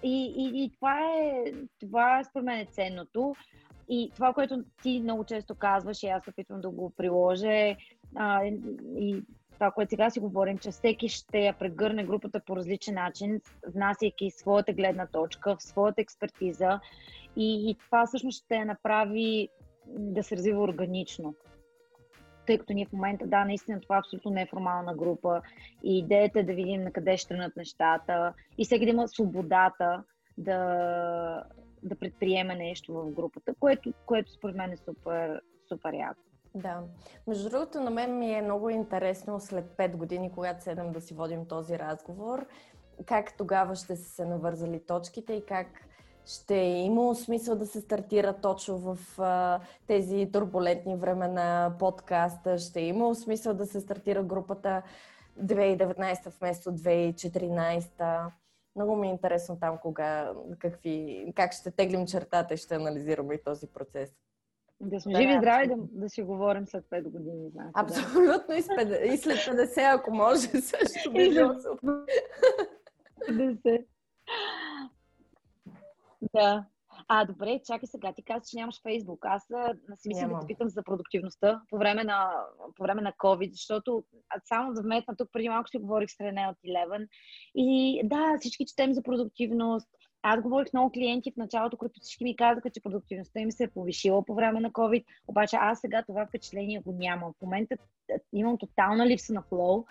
[0.04, 3.36] и, и, и това е, това според мен е ценното.
[3.90, 7.76] И това, което ти много често казваш, и аз опитвам да го приложа,
[8.16, 8.46] а,
[8.98, 9.24] и
[9.58, 14.32] това, което сега си говорим, че всеки ще я прегърне групата по различен начин, внасяйки
[14.32, 16.80] своята гледна точка, своята експертиза.
[17.36, 19.50] И, и това всъщност ще я направи
[19.88, 21.34] да се развива органично.
[22.48, 25.42] Тъй като ние в момента, да, наистина това е абсолютно неформална група.
[25.84, 28.34] И идеята е да видим на къде ще тръгнат нещата.
[28.58, 30.04] И всеки да има свободата
[30.38, 31.44] да,
[31.84, 36.22] да предприеме нещо в групата, което, което според мен е супер, супер яко.
[36.56, 36.84] Да.
[37.28, 41.14] Между другото, на мен ми е много интересно след 5 години, когато седем да си
[41.14, 42.46] водим този разговор,
[43.06, 45.68] как тогава ще са се навързали точките и как
[46.26, 52.80] ще е имало смисъл да се стартира точно в а, тези турбулентни времена подкаста, ще
[52.80, 54.82] е имало смисъл да се стартира групата
[55.42, 58.32] 2019 вместо 2014.
[58.78, 63.44] Много ми е интересно там кога, какви, как ще теглим чертата и ще анализираме и
[63.44, 64.16] този процес.
[64.82, 67.50] Да сме да, живи и здрави да, да си говорим след 5 години.
[67.50, 68.56] Значи, Абсолютно да.
[68.56, 71.12] и, след, и след 50, ако може също.
[71.14, 71.58] И след
[73.30, 73.86] 50.
[76.34, 76.66] Да.
[77.10, 78.14] А, добре, чакай сега.
[78.14, 79.26] Ти казваш, че нямаш Фейсбук.
[79.26, 79.44] Аз
[79.96, 82.32] си мисля да те питам за продуктивността по време на,
[82.76, 84.04] по време на COVID, защото
[84.46, 87.08] само да вметна тук преди малко си говорих с Рене от Eleven.
[87.56, 89.88] И да, всички четем за продуктивност,
[90.22, 93.70] аз говорих много клиенти в началото, които всички ми казаха, че продуктивността им се е
[93.70, 97.34] повишила по време на COVID, обаче аз сега това впечатление го нямам.
[97.34, 97.76] В момента
[98.34, 99.86] имам тотална липса на флоу.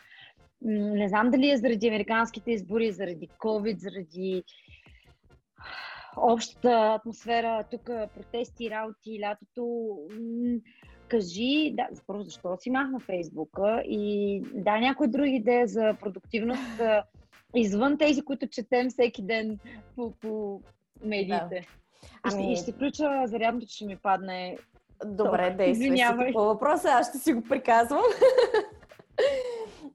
[0.63, 4.45] Не знам дали е заради американските избори, заради COVID, заради
[6.17, 9.97] общата атмосфера, тук протести, работи, лятото.
[11.09, 16.81] Кажи, да, първо защо си махна Фейсбука и да, някои други идея за продуктивност
[17.55, 19.59] извън тези, които четем всеки ден
[19.97, 20.61] по, по
[21.05, 21.49] медиите.
[21.51, 21.61] Да.
[22.23, 22.53] Ами...
[22.53, 24.59] И ще, включа зарядното, че ми падне.
[25.05, 26.33] Добре, действай.
[26.33, 28.03] По въпроса, аз ще си го приказвам.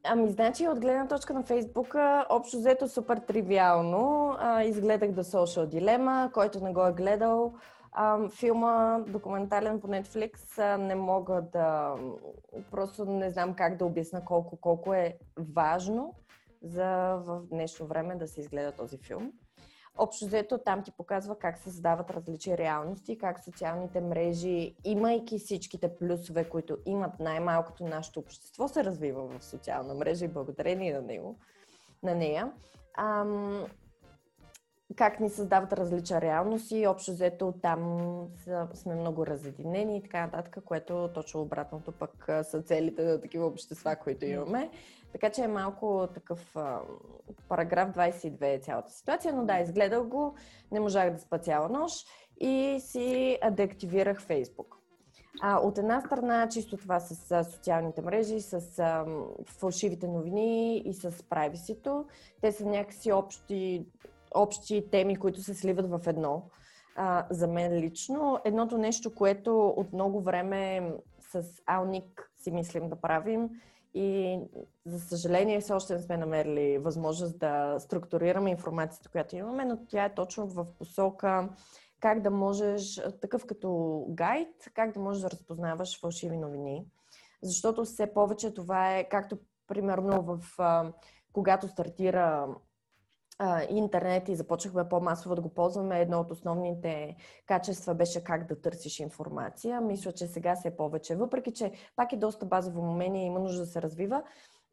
[0.04, 4.36] Ами, значи, от гледна точка на Фейсбука, общо взето супер тривиално.
[4.40, 7.54] А, изгледах The Social Dilemma, който не го е гледал.
[7.92, 11.96] А, филма, документален по Netflix, а, не мога да...
[12.72, 15.18] Просто не знам как да обясна колко, колко е
[15.54, 16.14] важно
[16.62, 19.32] за в днешно време да се изгледа този филм.
[19.98, 25.96] Общо взето там ти показва как се създават различни реалности, как социалните мрежи, имайки всичките
[25.96, 31.40] плюсове, които имат най-малкото нашето общество, се развива в социална мрежа и благодарение на него,
[32.04, 32.52] на нея.
[32.98, 33.66] Ам,
[34.96, 38.08] как ни създават различна реалност и общо взето там
[38.74, 43.96] сме много разединени и така нататък, което точно обратното пък са целите на такива общества,
[43.96, 44.70] които имаме.
[45.12, 46.80] Така че е малко такъв а,
[47.50, 50.36] параграф 22 е цялата ситуация, но да, изгледах го,
[50.72, 52.08] не можах да спа цяла нощ
[52.40, 54.78] и си деактивирах Фейсбук.
[55.42, 59.06] А, от една страна, чисто това с а, социалните мрежи, с а,
[59.46, 62.06] фалшивите новини и с прайвисито,
[62.42, 63.86] те са някакси общи,
[64.36, 66.44] общи теми, които се сливат в едно.
[66.96, 72.96] А, за мен лично, едното нещо, което от много време с Алник си мислим да
[72.96, 73.50] правим,
[73.94, 74.40] и
[74.86, 80.06] за съжаление все още не сме намерили възможност да структурираме информацията, която имаме, но тя
[80.06, 81.50] е точно в посока
[82.00, 86.86] как да можеш, такъв като гайд, как да можеш да разпознаваш фалшиви новини.
[87.42, 90.40] Защото все повече това е, както примерно в
[91.34, 92.48] когато стартира
[93.44, 98.62] а, интернет и започнахме по-масово да го ползваме, едно от основните качества беше как да
[98.62, 99.82] търсиш информация.
[99.82, 101.16] Мисля, че сега се е повече.
[101.16, 104.24] Въпреки, че пак е доста базово умение, има нужда да се развива.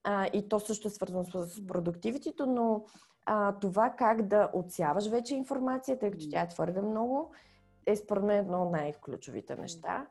[0.05, 2.85] А, и то също е свързано с продуктивитето, но
[3.27, 7.33] а, това как да отсяваш вече информация, тъй като тя е твърде много,
[7.87, 10.07] е според мен едно от най-ключовите неща.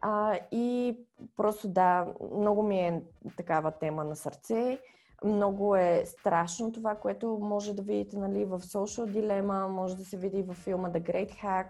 [0.00, 0.98] А, и
[1.36, 3.02] просто да, много ми е
[3.36, 4.78] такава тема на сърце.
[5.24, 10.16] Много е страшно това, което може да видите нали, в Social Dilemma, може да се
[10.16, 11.66] види в филма The Great Hack,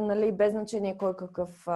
[0.00, 1.66] нали, без значение кой какъв,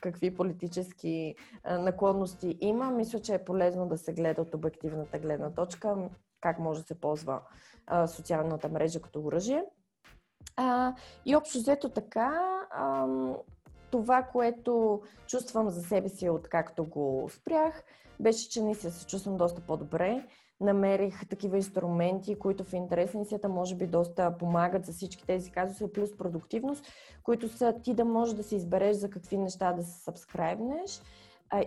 [0.00, 1.34] какви политически
[1.64, 2.90] наклонности има.
[2.90, 5.96] Мисля, че е полезно да се гледа от обективната гледна точка,
[6.40, 7.40] как може да се ползва
[8.06, 9.64] социалната мрежа като оръжие.
[11.26, 12.60] И общо взето така,
[13.94, 17.84] това, което чувствам за себе си от както го спрях,
[18.20, 20.26] беше, че наистина се чувствам доста по-добре.
[20.60, 25.50] Намерих такива инструменти, които в интерес на света може би доста помагат за всички тези
[25.50, 26.86] казуси, плюс продуктивност,
[27.22, 31.02] които са ти да можеш да си избереш за какви неща да се сабскрайбнеш.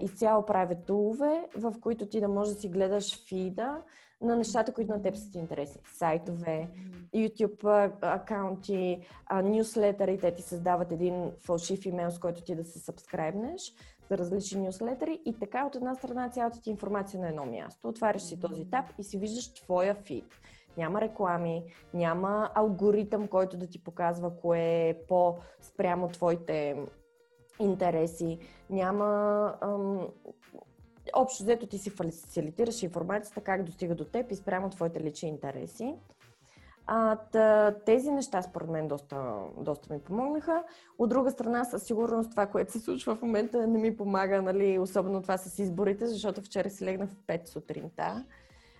[0.02, 3.82] Изцяло правя тулове, в които ти да можеш да си гледаш фида,
[4.22, 5.82] на нещата, които на теб са ти интересни.
[5.94, 6.70] Сайтове,
[7.16, 9.00] YouTube акаунти,
[9.44, 13.74] нюслетъри, те ти създават един фалшив имейл, с който ти да се сабскрайбнеш
[14.10, 17.88] за различни нюслетъри и така от една страна цялата ти информация на едно място.
[17.88, 20.26] Отваряш си този таб и си виждаш твоя фид.
[20.78, 26.86] Няма реклами, няма алгоритъм, който да ти показва кое е по-спрямо твоите
[27.60, 30.08] интереси, няма ам,
[31.16, 35.96] общо взето ти си фасилитираш информацията как достига до теб и спрямо твоите лични интереси.
[36.90, 37.18] А,
[37.86, 40.64] тези неща според мен доста, доста ми помогнаха.
[40.98, 44.80] От друга страна, със сигурност това, което се случва в момента, не ми помага, нали,
[44.80, 48.26] особено това с изборите, защото вчера си легнах в 5 сутринта.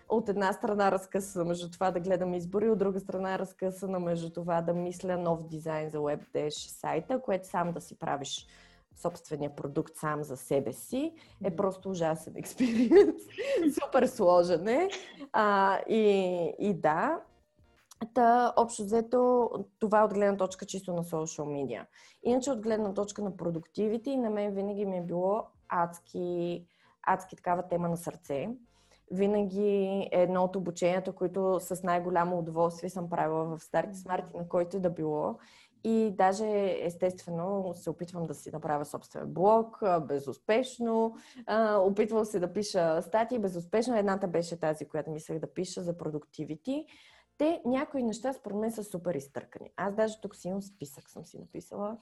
[0.10, 4.62] От една страна разкъсана между това да гледам избори, от друга страна разкъсана между това
[4.62, 8.48] да мисля нов дизайн за WebDash сайта, което сам да си правиш
[8.98, 13.22] собствения продукт сам за себе си, е просто ужасен експириенс.
[13.84, 14.90] Супер сложен е.
[15.34, 16.04] А, и,
[16.60, 17.20] и да,
[18.14, 21.86] Та, общо взето, това е от гледна точка чисто на social media.
[22.24, 26.66] Иначе от гледна точка на продуктивите, на мен винаги ми е било адски,
[27.04, 28.50] адски такава тема на сърце.
[29.12, 29.70] Винаги
[30.12, 34.80] е едно от обученията, които с най-голямо удоволствие съм правила в Старти Смарти, на който
[34.80, 35.36] да било.
[35.84, 41.16] И даже естествено се опитвам да си направя собствен блог, безуспешно.
[41.80, 43.98] Опитвам се да пиша статии, безуспешно.
[43.98, 46.86] Едната беше тази, която мислех да пиша за продуктивити.
[47.38, 49.72] Те, някои неща, според мен, са супер изтъркани.
[49.76, 51.98] Аз даже тук си имам списък, съм си написала,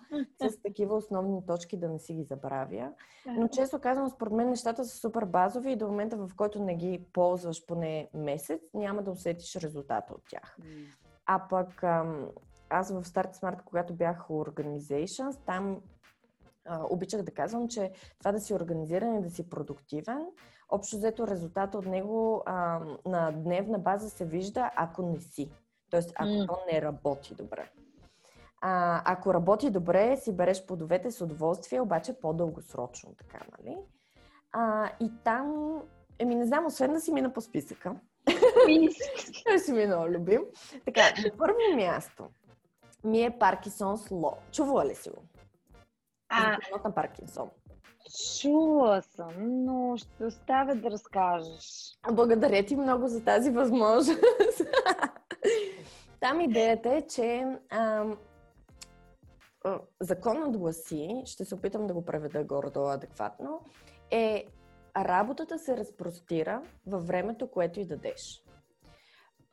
[0.49, 2.91] с такива основни точки, да не си ги забравя.
[3.27, 6.75] Но често казвам, според мен, нещата са супер базови и до момента, в който не
[6.75, 10.57] ги ползваш поне месец, няма да усетиш резултата от тях.
[11.25, 11.83] А пък
[12.69, 15.82] аз в Start Smart, когато бях Organizations, там
[16.65, 20.25] а, обичах да казвам, че това да си организиран и да си продуктивен,
[20.69, 25.51] общо взето резултата от него а, на дневна база се вижда, ако не си.
[25.89, 26.47] Тоест, ако mm.
[26.47, 27.71] то не работи добре.
[28.62, 33.78] А, ако работи добре, си береш плодовете с удоволствие, обаче по-дългосрочно, така, нали?
[34.51, 35.78] А, и там,
[36.19, 37.95] еми не знам, освен да си мина по списъка,
[39.45, 40.41] той си ми много любим.
[40.86, 42.28] Така, на първо място,
[43.05, 44.37] ми е Паркинсонс Ло.
[44.51, 45.23] Чувала ли си го?
[46.29, 46.57] А...
[46.85, 47.49] на Паркинсон.
[48.41, 49.33] Чула съм,
[49.65, 51.97] но ще оставя да разкажеш.
[52.11, 54.21] Благодаря ти много за тази възможност.
[56.19, 58.17] Там идеята е, че ам,
[59.99, 63.61] законът гласи, ще се опитам да го преведа горе-долу адекватно,
[64.11, 64.45] е
[64.97, 68.43] работата се разпростира във времето, което и дадеш.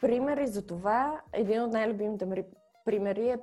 [0.01, 2.27] Примери за това, един от най-любимите
[2.85, 3.37] примери е,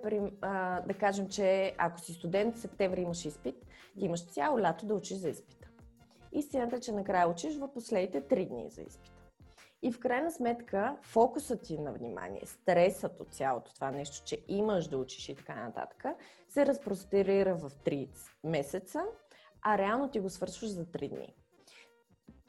[0.88, 3.66] да кажем, че ако си студент, в септември имаш изпит,
[3.98, 5.68] ти имаш цяло лято да учиш за изпита.
[6.32, 9.20] Истината е, че накрая учиш в последните три дни за изпита.
[9.82, 14.88] И в крайна сметка, фокусът ти на внимание, стресът от цялото това нещо, че имаш
[14.88, 16.06] да учиш и така нататък,
[16.50, 18.10] се разпростирира в 3
[18.44, 19.04] месеца,
[19.62, 21.36] а реално ти го свършваш за 3 дни.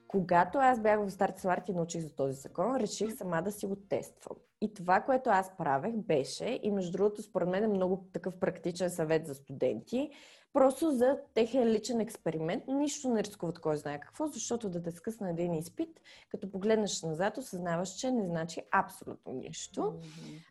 [0.08, 3.66] Когато аз бях в Старт Смарт и научих за този закон, реших сама да си
[3.66, 4.36] го тествам.
[4.60, 8.90] И това, което аз правех, беше, и между другото, според мен е много такъв практичен
[8.90, 10.10] съвет за студенти,
[10.52, 12.64] просто за техен личен експеримент.
[12.68, 17.38] Нищо не рискуват кой знае какво, защото да те скъсна един изпит, като погледнеш назад,
[17.38, 19.94] осъзнаваш, че не значи абсолютно нищо.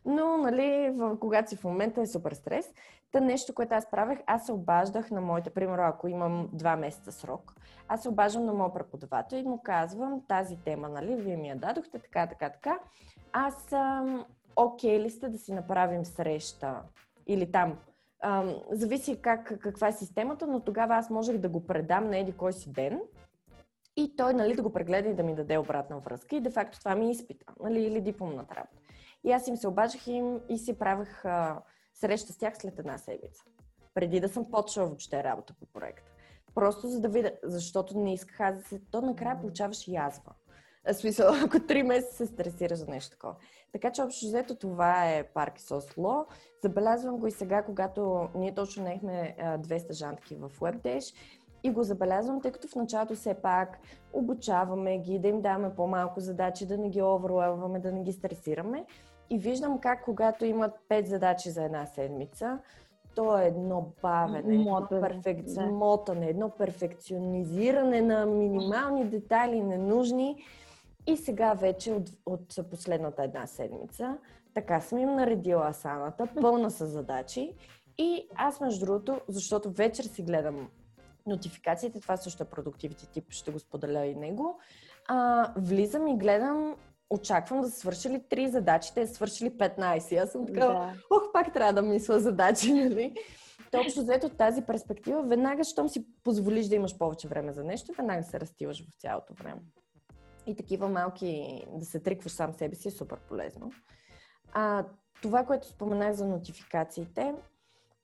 [0.04, 2.66] Но, нали, когато си в момента е супер стрес.
[3.12, 7.12] Та нещо, което аз правех, аз се обаждах на моите, примерно, ако имам два месеца
[7.12, 7.54] срок,
[7.88, 11.56] аз се обаждам на моят преподавател и му казвам тази тема, нали, вие ми я
[11.56, 12.78] дадохте, така, така, така.
[13.32, 16.82] Аз съм окей okay ли сте да си направим среща
[17.26, 17.78] или там
[18.22, 22.32] Ам, зависи как, каква е системата, но тогава аз можех да го предам на еди
[22.32, 23.00] кой си ден
[23.96, 26.36] и той нали, да го прегледа и да ми даде обратна връзка.
[26.36, 28.76] И де-факто това ми е изпита, нали, или дипломната работа.
[29.24, 31.62] И аз им се обаждах им и си правех а,
[32.00, 33.44] среща с тях след една седмица.
[33.94, 36.10] Преди да съм почвала въобще работа по проекта.
[36.54, 38.80] Просто за да видя, защото не исках аз да се...
[38.90, 40.32] То накрая получаваш язва.
[40.92, 43.34] В смисъл, ако три месеца се стресираш за нещо такова.
[43.72, 46.26] Така че общо взето това е Паркисос Ло.
[46.62, 51.14] Забелязвам го и сега, когато ние точно нехме 200 стажантки в WebDash
[51.62, 53.78] и го забелязвам, тъй като в началото все пак
[54.12, 58.86] обучаваме ги, да им даваме по-малко задачи, да не ги оверлеваме, да не ги стресираме.
[59.30, 62.58] И виждам как когато имат 5 задачи за една седмица,
[63.14, 65.42] то е едно бавене, едно перфек...
[65.42, 65.66] да.
[65.66, 70.44] мотане, едно перфекционизиране на минимални детайли, ненужни.
[71.06, 74.18] И сега вече от, от последната една седмица
[74.54, 77.54] така съм им наредила асаната, пълна с задачи.
[77.98, 80.68] И аз, между другото, защото вечер си гледам
[81.26, 84.58] нотификациите, това също е продуктивите тип, ще го споделя и него,
[85.08, 86.76] а, влизам и гледам
[87.10, 90.22] очаквам да са свършили три задачи, те са свършили 15.
[90.22, 90.94] Аз съм така, да.
[91.10, 93.14] ох, пак трябва да мисля задачи, нали?
[93.70, 97.64] То общо взето от тази перспектива, веднага, щом си позволиш да имаш повече време за
[97.64, 99.60] нещо, веднага се разтиваш в цялото време.
[100.46, 103.72] И такива малки, да се трикваш сам себе си е супер полезно.
[104.52, 104.84] А,
[105.22, 107.34] това, което споменах за нотификациите,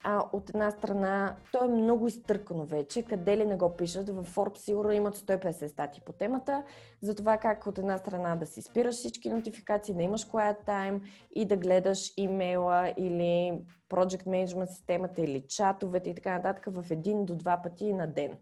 [0.04, 3.02] а, от една страна, то е много изтъркано вече.
[3.02, 4.08] Къде ли не го пишат?
[4.08, 6.64] В Forbes сигурно имат 150 стати по темата.
[7.02, 11.00] За това как от една страна да си спираш всички нотификации, да имаш quiet time
[11.34, 13.58] и да гледаш имейла или
[13.90, 18.38] project management системата или чатовете и така нататък в един до два пъти на ден.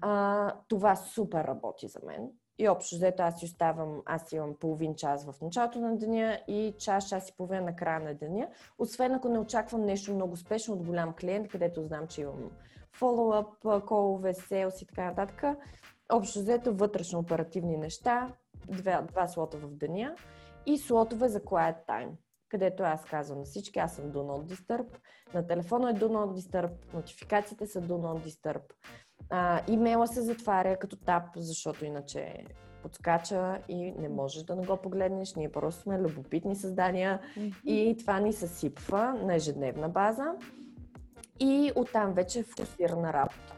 [0.00, 2.30] А, това супер работи за мен.
[2.58, 6.74] И общо взето аз си оставам, аз имам половин час в началото на деня и
[6.78, 8.48] час, час и половина на края на деня.
[8.78, 12.50] Освен ако не очаквам нещо много спешно от голям клиент, където знам, че имам
[12.92, 15.44] фоллоуап, колове, селс и така нататък.
[16.12, 18.32] Общо взето вътрешно оперативни неща,
[18.68, 20.14] два, два слота в деня
[20.66, 22.10] и слотове за quiet time
[22.48, 24.86] където аз казвам на всички, аз съм Do Not Disturb,
[25.34, 28.62] на телефона е Do Not Disturb, нотификациите са Do Not Disturb,
[29.30, 32.44] а, имейла се затваря като тап, защото иначе
[32.82, 35.34] подскача и не можеш да не го погледнеш.
[35.34, 37.64] Ние просто сме любопитни създания mm-hmm.
[37.64, 40.34] и това ни съсипва на ежедневна база.
[41.40, 43.54] И оттам вече е фокусирана работа.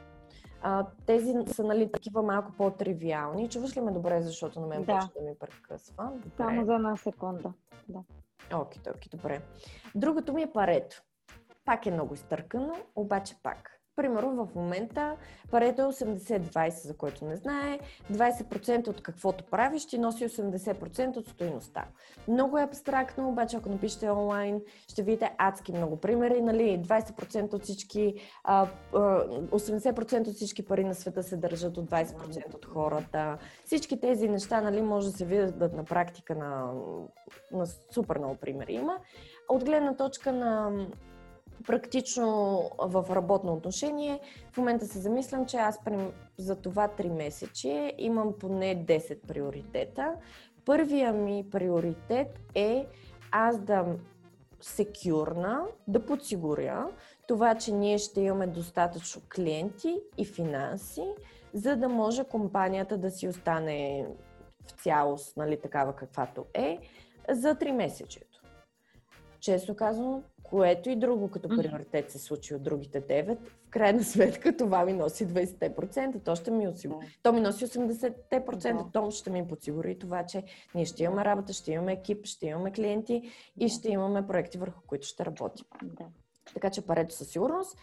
[0.63, 3.49] А, тези са нали, такива малко по-тривиални.
[3.49, 4.99] Чуваш ли ме добре, защото на мен да.
[4.99, 6.11] почва да ми прекъсва?
[6.15, 6.31] Добре.
[6.37, 7.53] Само за една секунда.
[7.89, 7.99] Да.
[8.55, 9.41] Окей, okay, okay, добре.
[9.95, 11.03] Другото ми е парето.
[11.65, 13.80] Пак е много изтъркано, обаче пак.
[14.01, 15.17] Примерно в момента
[15.51, 17.79] парето е 80-20, за който не знае.
[18.13, 21.85] 20% от каквото правиш ще носи 80% от стоиността.
[22.29, 26.43] Много е абстрактно, обаче ако напишете онлайн, ще видите адски много примери.
[26.43, 26.83] Нали?
[26.85, 33.39] 20% от всички, 80% от всички пари на света се държат от 20% от хората.
[33.65, 36.73] Всички тези неща нали, може да се видят на практика на,
[37.53, 38.99] на супер много примери има.
[39.49, 40.71] От гледна точка на
[41.67, 44.21] практично в работно отношение,
[44.53, 45.79] в момента се замислям, че аз
[46.39, 50.15] за това 3 месече имам поне 10 приоритета.
[50.65, 52.87] Първия ми приоритет е
[53.33, 53.85] аз да
[54.61, 56.87] секюрна, да подсигуря
[57.29, 61.05] това, че ние ще имаме достатъчно клиенти и финанси,
[61.55, 64.07] за да може компанията да си остане
[64.67, 66.79] в цялост, нали, такава каквато е,
[67.31, 68.43] за 3 месечето.
[69.41, 74.57] Честно казано, което и друго като приоритет се случи от другите 9, в крайна сметка
[74.57, 76.25] това ми носи 20%.
[76.25, 77.19] То ще ми осигури.
[77.23, 78.73] То ми носи 80%.
[78.73, 78.91] Да.
[78.93, 80.43] То ще ми подсигури това, че
[80.75, 84.81] ние ще имаме работа, ще имаме екип, ще имаме клиенти и ще имаме проекти, върху
[84.87, 85.67] които ще работим.
[86.55, 87.79] Така че парето със сигурност.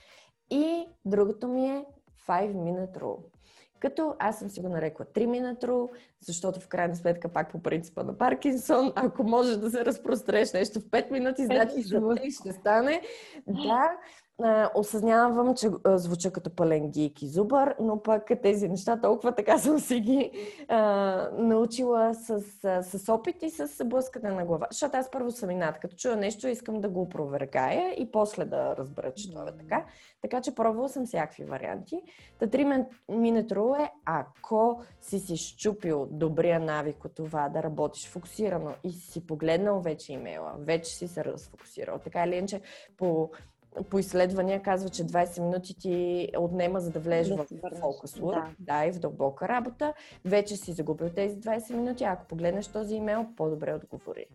[0.49, 1.85] И другото ми е
[2.27, 3.36] 5 minute rule.
[3.79, 5.89] Като аз съм си го нарекла 3 минутро,
[6.21, 10.79] защото в крайна сметка пак по принципа на Паркинсон, ако можеш да се разпрострееш нещо
[10.79, 13.01] в 5 минути, значи за 3 ще стане.
[13.47, 13.91] Да,
[14.75, 19.57] осъзнавам, че а, звуча като пълен гик и зубър, но пък тези неща толкова така
[19.59, 20.31] съм си ги
[20.67, 22.41] а, научила с,
[22.81, 24.67] с опит и с блъскане на глава.
[24.71, 28.75] Защото аз първо съм инат, като чуя нещо, искам да го опровергая и после да
[28.77, 29.85] разбера, че това е така.
[30.21, 32.01] Така че пробвала съм всякакви варианти.
[32.39, 38.07] Та 3 minute rule е, ако си си щупил добрия навик от това да работиш
[38.07, 41.99] фокусирано и си погледнал вече имейла, вече си се разфокусирал.
[41.99, 42.61] Така или иначе,
[42.97, 43.31] по
[43.89, 48.49] по изследвания казва, че 20 минути ти отнема за да влезеш да в фокус да.
[48.59, 49.93] да, и в дълбока работа.
[50.25, 52.03] Вече си загубил тези 20 минути.
[52.03, 54.25] Ако погледнеш този имейл, по-добре отговори.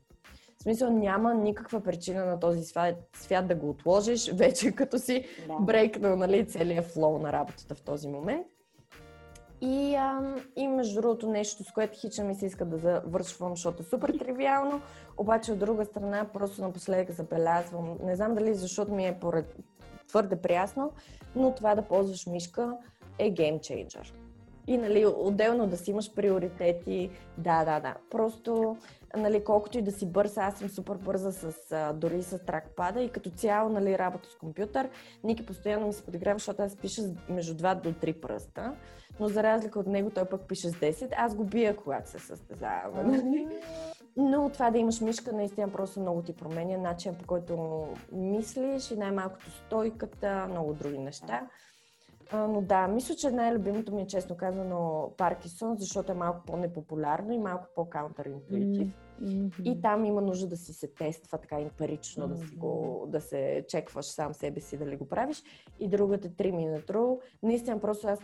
[0.59, 5.24] В смисъл няма никаква причина на този свят, свят да го отложиш, вече като си
[5.49, 5.55] да.
[5.61, 8.47] брейкнал нали, целият флоу на работата в този момент.
[9.62, 13.82] И, а, и между другото нещо, с което хича ми се иска да завършвам, защото
[13.82, 14.80] е супер тривиално,
[15.16, 19.56] обаче от друга страна просто напоследък забелязвам, не знам дали защото ми е поред,
[20.08, 20.92] твърде приясно,
[21.36, 22.76] но това да ползваш мишка
[23.18, 24.21] е геймчейнджър.
[24.66, 27.94] И нали, отделно да си имаш приоритети, да, да, да.
[28.10, 28.76] Просто,
[29.16, 33.08] нали, колкото и да си бърза, аз съм супер бърза с, дори с тракпада и
[33.08, 34.88] като цяло, нали, работа с компютър,
[35.24, 38.76] Ники постоянно ми се подиграва, защото аз пиша между 2 до 3 пръста
[39.20, 41.14] но за разлика от него той пък пише с 10.
[41.16, 43.02] Аз го бия, когато се състезаваме.
[43.02, 43.48] Нали?
[44.16, 48.96] но това да имаш мишка наистина просто много ти променя начин по който мислиш и
[48.96, 51.48] най-малкото стойката, много други неща.
[52.32, 57.38] Но да, мисля, че най-любимото ми е честно казано Паркинсон, защото е малко по-непопулярно и
[57.38, 58.98] малко по-каунтеринтуитив.
[59.22, 59.62] Mm-hmm.
[59.62, 62.28] И там има нужда да си се тества така емпирично, mm-hmm.
[62.28, 65.42] да, си го, да се чекваш сам себе си дали го правиш.
[65.80, 67.20] И другата 3 минут рул.
[67.42, 68.18] Наистина просто аз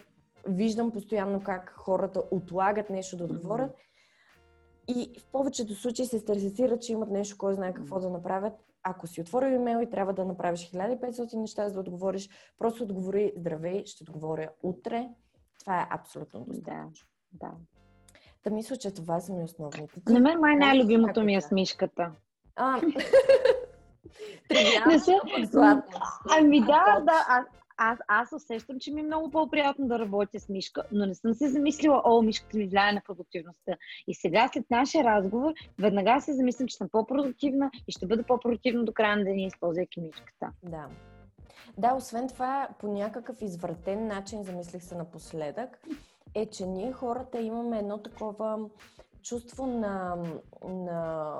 [0.48, 3.70] виждам постоянно как хората отлагат нещо да отговорят.
[3.70, 4.94] Mm-hmm.
[4.96, 9.06] И в повечето случаи се стресират, че имат нещо, кой знае какво да направят ако
[9.06, 13.82] си отворил имейл и трябва да направиш 1500 неща, за да отговориш, просто отговори здравей,
[13.86, 15.08] ще отговоря утре.
[15.60, 17.08] Това е абсолютно достатъчно.
[17.32, 17.52] Да, да.
[18.44, 20.00] Да мисля, че това са ми основните.
[20.08, 22.12] На мен май най-любимото ми е смишката.
[22.56, 22.80] А,
[24.86, 25.12] не се...
[26.38, 27.26] Ами да, да.
[27.28, 27.44] А,
[27.78, 31.34] аз, аз усещам, че ми е много по-приятно да работя с Мишка, но не съм
[31.34, 33.76] се замислила, о, Мишката ми влияе на продуктивността.
[34.06, 38.84] И сега, след нашия разговор, веднага се замислям, че съм по-продуктивна и ще бъда по-продуктивна
[38.84, 40.52] до края на деня, използвайки Мишката.
[40.62, 40.86] Да.
[41.78, 45.80] Да, освен това, по някакъв извратен начин, замислих се напоследък,
[46.34, 48.58] е, че ние хората имаме едно такова
[49.28, 50.16] чувство на,
[50.68, 51.34] на,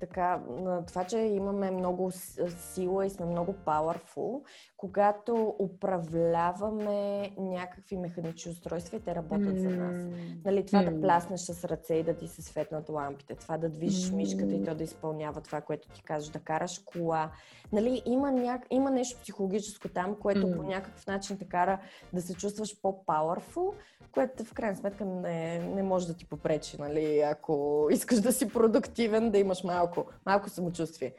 [0.00, 2.10] така, на това, че имаме много
[2.58, 4.44] сила и сме много powerful,
[4.76, 9.58] когато управляваме някакви механични устройства и те работят mm.
[9.58, 9.96] за нас.
[10.44, 10.94] Нали, това mm.
[10.94, 14.14] да пляснеш с ръце и да ти се светнат лампите, това да движиш mm.
[14.14, 17.30] мишката и то да изпълнява това, което ти кажеш, да караш кола.
[17.72, 18.60] Нали, има, ня...
[18.70, 20.56] има нещо психологическо там, което mm.
[20.56, 21.80] по някакъв начин те кара
[22.12, 23.72] да се чувстваш по-powerful,
[24.12, 28.48] което в крайна сметка не, не може да ти попречи, нали, ако искаш да си
[28.48, 31.14] продуктивен, да имаш малко, малко самочувствие.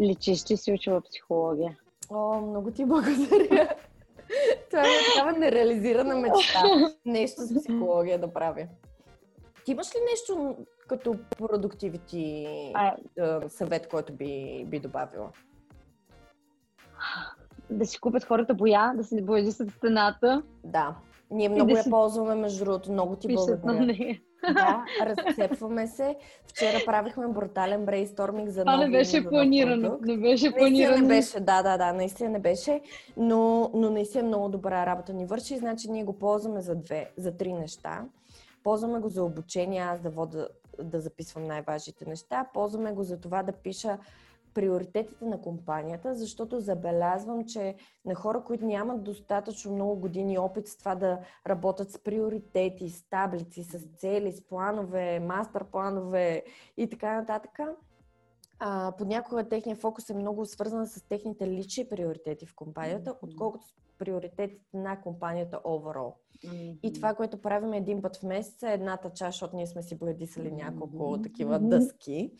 [0.00, 1.76] Личиш, че си учила психология.
[2.10, 3.68] О, много ти благодаря.
[4.70, 6.62] Това е такава нереализирана мечта.
[7.06, 8.66] Нещо с психология да правя.
[9.64, 10.56] Ти имаш ли нещо
[10.88, 12.94] като продуктивити а...
[13.48, 15.30] съвет, който би, би добавила?
[17.70, 20.42] Да си купят хората боя, да се не с стената.
[20.64, 20.96] Да.
[21.30, 21.90] Ние много да я си...
[21.90, 22.92] ползваме, между другото.
[22.92, 24.18] Много ти благодаря.
[24.48, 26.16] Да, разцепваме се.
[26.46, 29.98] Вчера правихме брутален брейнсторминг за Това не беше планирано.
[30.02, 31.02] Не беше планирано.
[31.02, 32.80] не беше, да, да, да, наистина не беше,
[33.16, 35.58] но, но наистина много добра работа ни върши.
[35.58, 38.04] Значи ние го ползваме за две, за три неща.
[38.64, 40.48] Ползваме го за обучение, аз да вода,
[40.82, 42.46] да записвам най-важните неща.
[42.54, 43.98] Ползваме го за това да пиша
[44.54, 47.74] приоритетите на компанията, защото забелязвам, че
[48.04, 53.08] на хора, които нямат достатъчно много години опит с това да работят с приоритети, с
[53.10, 56.44] таблици, с цели, с планове, мастер планове
[56.76, 57.58] и така нататък,
[58.58, 63.74] а, понякога техния фокус е много свързан с техните лични приоритети в компанията, отколкото с
[64.02, 66.14] приоритетите на компанията overall.
[66.44, 66.78] Mm-hmm.
[66.82, 70.52] И това, което правим един път в месеца, едната част, защото ние сме си бладисали
[70.52, 71.22] няколко mm-hmm.
[71.22, 72.30] такива дъски,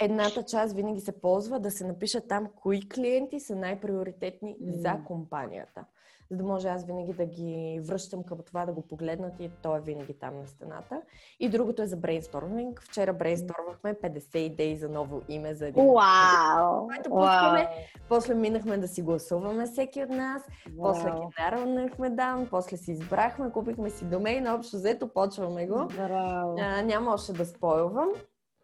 [0.00, 4.72] едната част винаги се ползва да се напише там кои клиенти са най-приоритетни mm-hmm.
[4.72, 5.84] за компанията
[6.30, 9.76] за да може аз винаги да ги връщам към това да го погледнат и то
[9.76, 11.02] е винаги там на стената.
[11.40, 12.82] И другото е за брейнсторминг.
[12.82, 15.84] Вчера брейнстормахме 50 идеи за ново име за един.
[15.84, 16.86] Вау!
[16.86, 17.68] Което пускаме.
[18.08, 20.42] После минахме да си гласуваме всеки от нас.
[20.68, 20.82] Wow.
[20.82, 22.46] После ги наравнахме дан.
[22.50, 24.46] После си избрахме, купихме си домейн.
[24.46, 25.88] Общо взето почваме го.
[25.98, 28.08] А, няма още да спойлвам.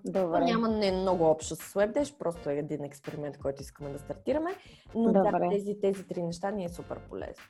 [0.04, 0.40] Добре.
[0.40, 4.50] Няма не много общо с WebDash, просто е един експеримент, който искаме да стартираме.
[4.94, 5.30] Но Добре.
[5.30, 7.44] да, тези, тези три неща ни е супер полезно.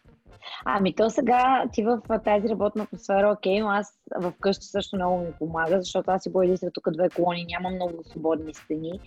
[0.64, 5.18] Ами то сега ти в тази работна атмосфера, окей, но аз в къщи също много
[5.18, 9.00] ми помага, защото аз си го единствено тук две колони, няма много свободни стени.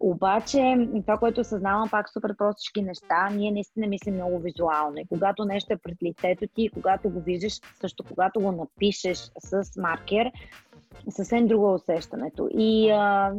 [0.00, 4.96] Обаче, това, което осъзнавам пак супер простички неща, ние наистина мислим много визуално.
[4.96, 9.76] И когато нещо е пред лицето ти, когато го виждаш, също когато го напишеш с
[9.76, 10.32] маркер,
[11.10, 12.48] съвсем друго е усещането.
[12.50, 13.32] И а,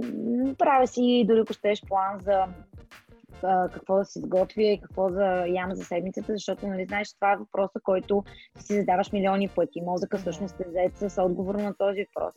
[0.58, 2.45] правя си, дори ако щеш план за
[3.43, 7.34] а, какво да си сготвя и какво да ям за седмицата, защото, нали, знаеш, това
[7.34, 8.24] е въпроса, който
[8.60, 9.82] си задаваш милиони пъти.
[9.82, 12.34] Мозъка всъщност е взет с отговор на този въпрос.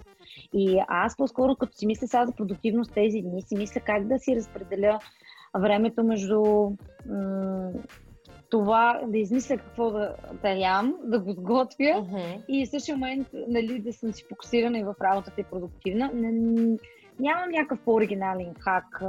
[0.53, 4.19] И аз по-скоро, като си мисля сега за продуктивност тези дни, си мисля как да
[4.19, 4.99] си разпределя
[5.59, 6.43] времето между
[7.07, 7.71] м-
[8.55, 12.44] това да измисля какво да, да ям, да го сготвя uh-huh.
[12.48, 16.11] и в същия момент нали, да съм си фокусирана и в работата и продуктивна.
[16.14, 16.76] Не,
[17.21, 19.03] Нямам някакъв по-оригинален хак,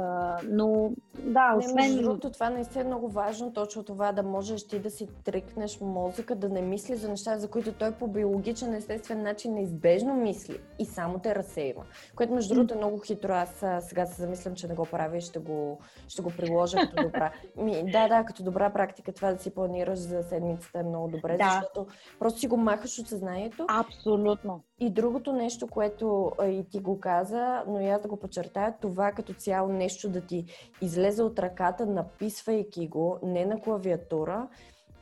[0.48, 1.74] но да, освен...
[1.74, 5.08] Не, между другото, това наистина е много важно, точно това да можеш ти да си
[5.24, 10.14] трикнеш мозъка, да не мисли за неща, за които той по биологичен, естествен начин неизбежно
[10.14, 11.84] мисли и само те разсейва.
[12.16, 13.32] Което между другото е много хитро.
[13.32, 15.78] Аз сега се замислям, че не го правя и ще го,
[16.08, 17.32] ще го приложа като добра.
[17.56, 21.36] Ми, да, да, като добра практика това да си планираш за седмицата е много добре,
[21.36, 21.50] да.
[21.50, 21.86] защото
[22.18, 23.66] просто си го махаш от съзнанието.
[23.68, 28.76] Абсолютно И другото нещо, което и ти го каза, но и аз да го подчертая,
[28.80, 30.44] това като цяло нещо да ти
[30.82, 34.48] излезе от ръката, написвайки го, не на клавиатура,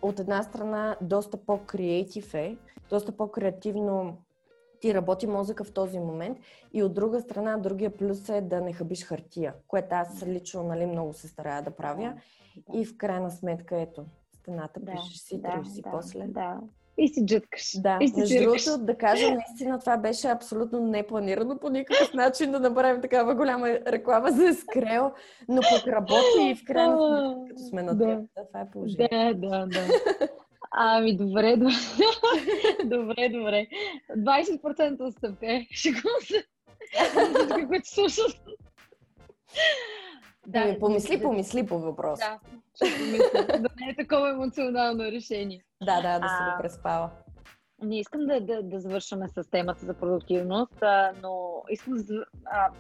[0.03, 2.57] от една страна доста по-креатив е,
[2.91, 4.17] доста по-креативно
[4.81, 6.39] ти работи мозъка в този момент
[6.73, 10.87] и от друга страна, другия плюс е да не хабиш хартия, което аз лично нали,
[10.87, 12.15] много се старая да правя.
[12.75, 16.27] И в крайна сметка ето, стената да, пишеш си, да, си да, после.
[16.27, 16.61] Да,
[16.99, 17.81] и си джъткаш.
[17.81, 22.53] Да, и си между другото, да кажа, наистина това беше абсолютно непланирано по никакъв начин
[22.53, 25.13] да направим такава голяма реклама за Скрел,
[25.49, 28.21] но пък работи и в крайна сметка, като сме на да.
[28.47, 29.35] това е положение.
[29.35, 29.81] Да, да, да.
[30.77, 31.73] Ами, добре, добре.
[32.85, 33.67] добре, добре.
[34.17, 35.67] 20% отстъпка.
[35.73, 36.45] Шегувам се.
[37.69, 38.37] Които слушат.
[40.47, 42.19] Да, ами, помисли, помисли по въпрос.
[42.19, 42.39] Да,
[42.75, 43.59] ще помисля.
[43.59, 45.65] да не е такова емоционално решение.
[45.85, 47.11] Да, да, да се го преспава.
[47.83, 52.25] Не искам да, да, да завършваме с темата за продуктивност, а, но искам да.
[52.45, 52.71] А,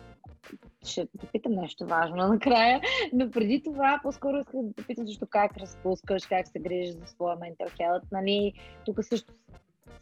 [0.86, 2.80] ще те питам нещо важно накрая,
[3.12, 7.07] но преди това по-скоро искам да те питам също как разпускаш, как се грижиш за
[7.07, 8.12] своя ментал health.
[8.12, 8.52] Нали,
[8.84, 9.32] тук също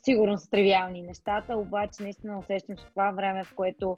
[0.03, 3.96] сигурно са тривиални нещата, обаче наистина усещам, че това време, в което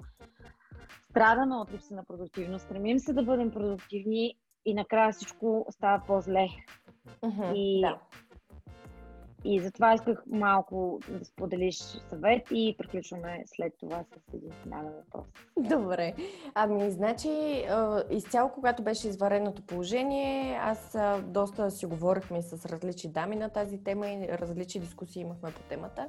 [1.11, 4.35] страдаме от липса на продуктивност, стремим се да бъдем продуктивни
[4.65, 6.49] и накрая всичко става по-зле.
[7.23, 7.99] Uh-huh, и да.
[9.45, 11.79] И затова исках малко да споделиш
[12.11, 15.27] съвет и приключваме след това с един финален въпрос.
[15.59, 16.15] Добре.
[16.55, 17.65] Ами, значи,
[18.11, 24.09] изцяло, когато беше извареното положение, аз доста си говорихме с различни дами на тази тема
[24.09, 26.09] и различни дискусии имахме по темата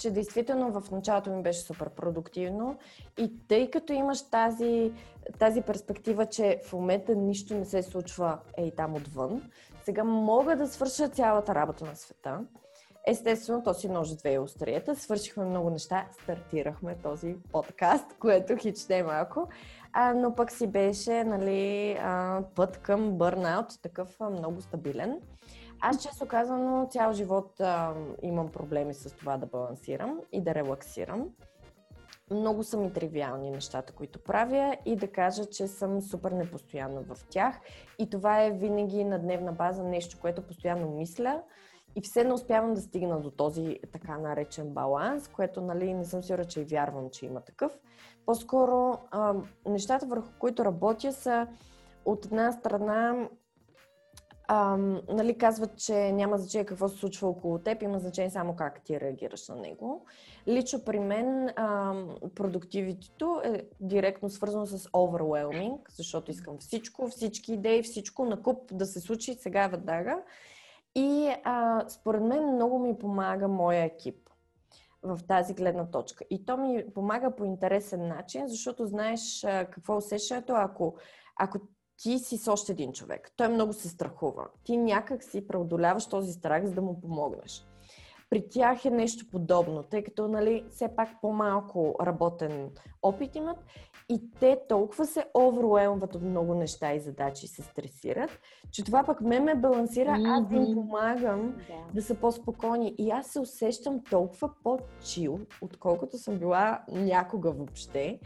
[0.00, 2.76] че действително в началото ми беше супер продуктивно
[3.18, 4.92] и тъй като имаш тази,
[5.38, 9.50] тази перспектива, че в момента нищо не се случва ей там отвън,
[9.84, 12.44] сега мога да свърша цялата работа на света
[13.06, 14.96] Естествено, то си ножи две острията.
[14.96, 16.06] Свършихме много неща.
[16.22, 19.48] Стартирахме този подкаст, което хич не е малко.
[19.92, 25.20] А, но пък си беше нали, а, път към бърнаут, такъв а, много стабилен.
[25.80, 31.28] Аз, често казано, цял живот а, имам проблеми с това да балансирам и да релаксирам.
[32.30, 37.16] Много са ми тривиални нещата, които правя и да кажа, че съм супер непостоянна в
[37.30, 37.60] тях.
[37.98, 41.42] И това е винаги на дневна база нещо, което постоянно мисля
[41.96, 46.22] и все не успявам да стигна до този така наречен баланс, което нали, не съм
[46.22, 47.78] сигурна, че и вярвам, че има такъв.
[48.26, 49.34] По-скоро а,
[49.66, 51.46] нещата, върху които работя са
[52.04, 53.28] от една страна
[54.52, 54.76] а,
[55.08, 59.00] нали, казват, че няма значение какво се случва около теб, има значение само как ти
[59.00, 60.06] реагираш на него.
[60.48, 61.48] Лично при мен
[62.34, 68.86] продуктивитето е директно свързано с overwhelming, защото искам всичко, всички идеи, всичко на куп да
[68.86, 70.22] се случи сега веднага.
[70.94, 74.30] И а, според мен много ми помага моя екип
[75.02, 76.24] в тази гледна точка.
[76.30, 80.96] И то ми помага по интересен начин, защото знаеш а, какво е усещането, ако,
[81.36, 81.58] ако
[82.02, 83.32] ти си с още един човек.
[83.36, 84.46] Той много се страхува.
[84.64, 87.69] Ти някак си преодоляваш този страх, за да му помогнеш.
[88.30, 92.70] При тях е нещо подобно, тъй като нали, все пак по-малко работен
[93.02, 93.58] опит имат
[94.08, 98.30] и те толкова се оверлуемват от много неща и задачи, се стресират,
[98.70, 100.46] че това пък ме ме балансира, mm-hmm.
[100.46, 101.94] аз им помагам да.
[101.94, 102.94] да са по-спокойни.
[102.98, 108.20] И аз се усещам толкова по-чил, отколкото съм била някога въобще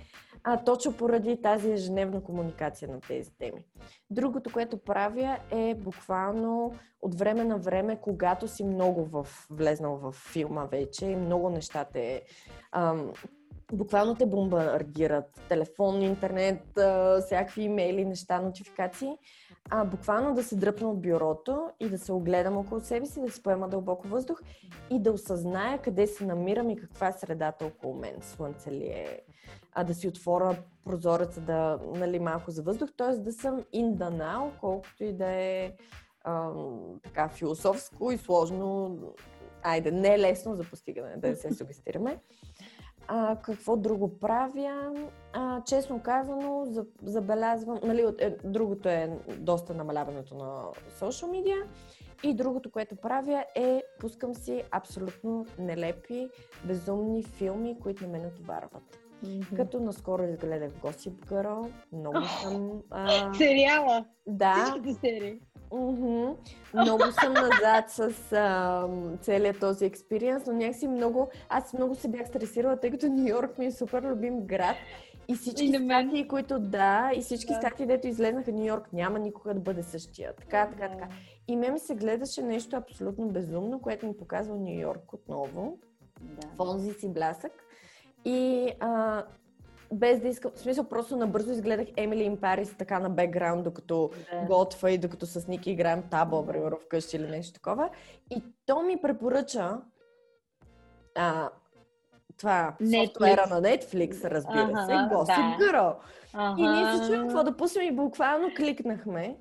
[0.44, 3.64] а, точно поради тази ежедневна комуникация на тези теми.
[4.10, 10.12] Другото, което правя е буквално от време на време, когато си много в, влезнал в
[10.12, 12.22] филма вече и много неща те
[12.72, 13.12] ам,
[13.74, 15.40] буквално те бомбардират.
[15.48, 16.62] Телефон, интернет,
[17.20, 19.12] всякакви имейли, неща, нотификации.
[19.70, 23.30] А, буквално да се дръпна от бюрото и да се огледам около себе си, да
[23.30, 24.40] си поема дълбоко въздух
[24.90, 28.16] и да осъзная къде се намирам и каква е средата около мен.
[28.20, 29.20] Слънце ли е,
[29.72, 33.16] а да си отворя прозореца да, нали, малко за въздух, т.е.
[33.16, 35.72] да съм in the now, колкото и да е
[36.24, 36.50] а,
[37.02, 38.98] така философско и сложно.
[39.62, 42.18] Айде, не е лесно за постигане, да се сугестираме.
[43.08, 44.92] А, какво друго правя?
[45.32, 46.66] А, честно казано,
[47.02, 50.64] забелязвам, нали, е, другото е доста намаляването на
[51.00, 51.64] social media
[52.22, 56.30] и другото, което правя е пускам си абсолютно нелепи,
[56.64, 58.98] безумни филми, които не ме натоварват.
[59.24, 59.56] Mm-hmm.
[59.56, 62.82] Като наскоро изгледах Gossip Girl, много съм...
[62.90, 63.34] А...
[63.38, 64.04] Сериала?
[64.26, 64.54] Да.
[64.54, 65.40] Всичките серии.
[65.74, 66.36] Mm-hmm.
[66.74, 68.88] Много съм назад с а,
[69.20, 71.28] целият този експириенс, но някакси много...
[71.48, 74.76] Аз много се бях стресирала, тъй като Нью Йорк ми е супер любим град.
[75.28, 77.58] И всички и статии, които да, и всички да.
[77.58, 80.32] статии, дето излезнаха Нью Йорк, няма никога да бъде същия.
[80.32, 81.08] Така, така, така.
[81.48, 85.78] И ме ми се гледаше нещо абсолютно безумно, което ми показва Нью Йорк отново.
[86.20, 86.46] Да.
[86.56, 87.52] В онзи си блясък.
[88.24, 89.24] И а,
[89.92, 94.10] без да искам, в смисъл просто набързо изгледах Емили in Paris така на бекграунд, докато
[94.32, 94.46] Да.
[94.46, 97.90] готва и докато с Ники играем табло, примерно вкъщи или нещо такова.
[98.30, 99.80] И то ми препоръча
[101.14, 101.48] а,
[102.36, 103.06] това Netflix.
[103.06, 105.64] софтуера на Netflix, разбира се, Gossip да.
[105.64, 105.94] Girl.
[106.32, 106.62] Ага.
[106.62, 109.36] И ние се чуем какво да пуснем и буквално кликнахме.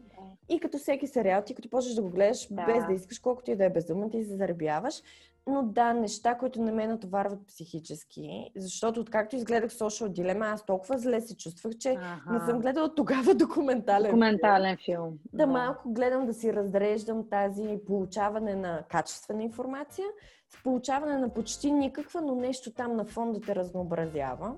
[0.50, 2.66] И като всеки сериал, ти като почнеш да го гледаш, Да.
[2.66, 5.02] без да искаш, колкото и да е безумен, ти се заребяваш.
[5.48, 10.98] Но да, неща, които не ме натоварват психически, защото откакто изгледах Social Dilemma, аз толкова
[10.98, 11.98] зле се чувствах, че
[12.32, 14.12] не съм гледала тогава документален филм.
[14.12, 15.18] Документален филм.
[15.34, 20.06] Да, малко гледам да си разреждам тази получаване на качествена информация
[20.50, 24.56] с получаване на почти никаква, но нещо там на фон да те разнообразява.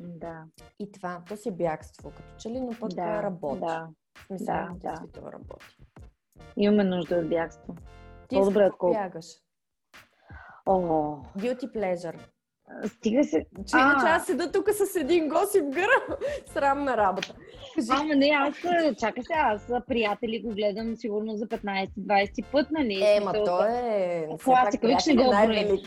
[0.00, 0.42] Да.
[0.78, 3.60] И това, то си е бягство, като че ли, но пък Да, работи.
[3.60, 3.88] да.
[4.26, 5.32] Смисъл, Да, да.
[5.32, 5.76] работи.
[6.56, 7.74] Имаме нужда от бягство.
[8.28, 9.26] Ти По-добре, отколкото- бягаш?
[10.68, 10.74] О,
[11.38, 12.18] Guilty pleasure.
[12.86, 13.38] стига се.
[13.66, 15.88] Че иначе аз седа тук с един госип гър.
[16.46, 17.34] Срамна работа.
[17.74, 17.88] Кажи.
[17.90, 18.54] Ама не, аз
[19.00, 23.02] чакай сега, аз приятели го гледам сигурно за 15-20 път, нали?
[23.02, 24.28] Е, ма то е...
[24.28, 25.22] все Класика, виж не го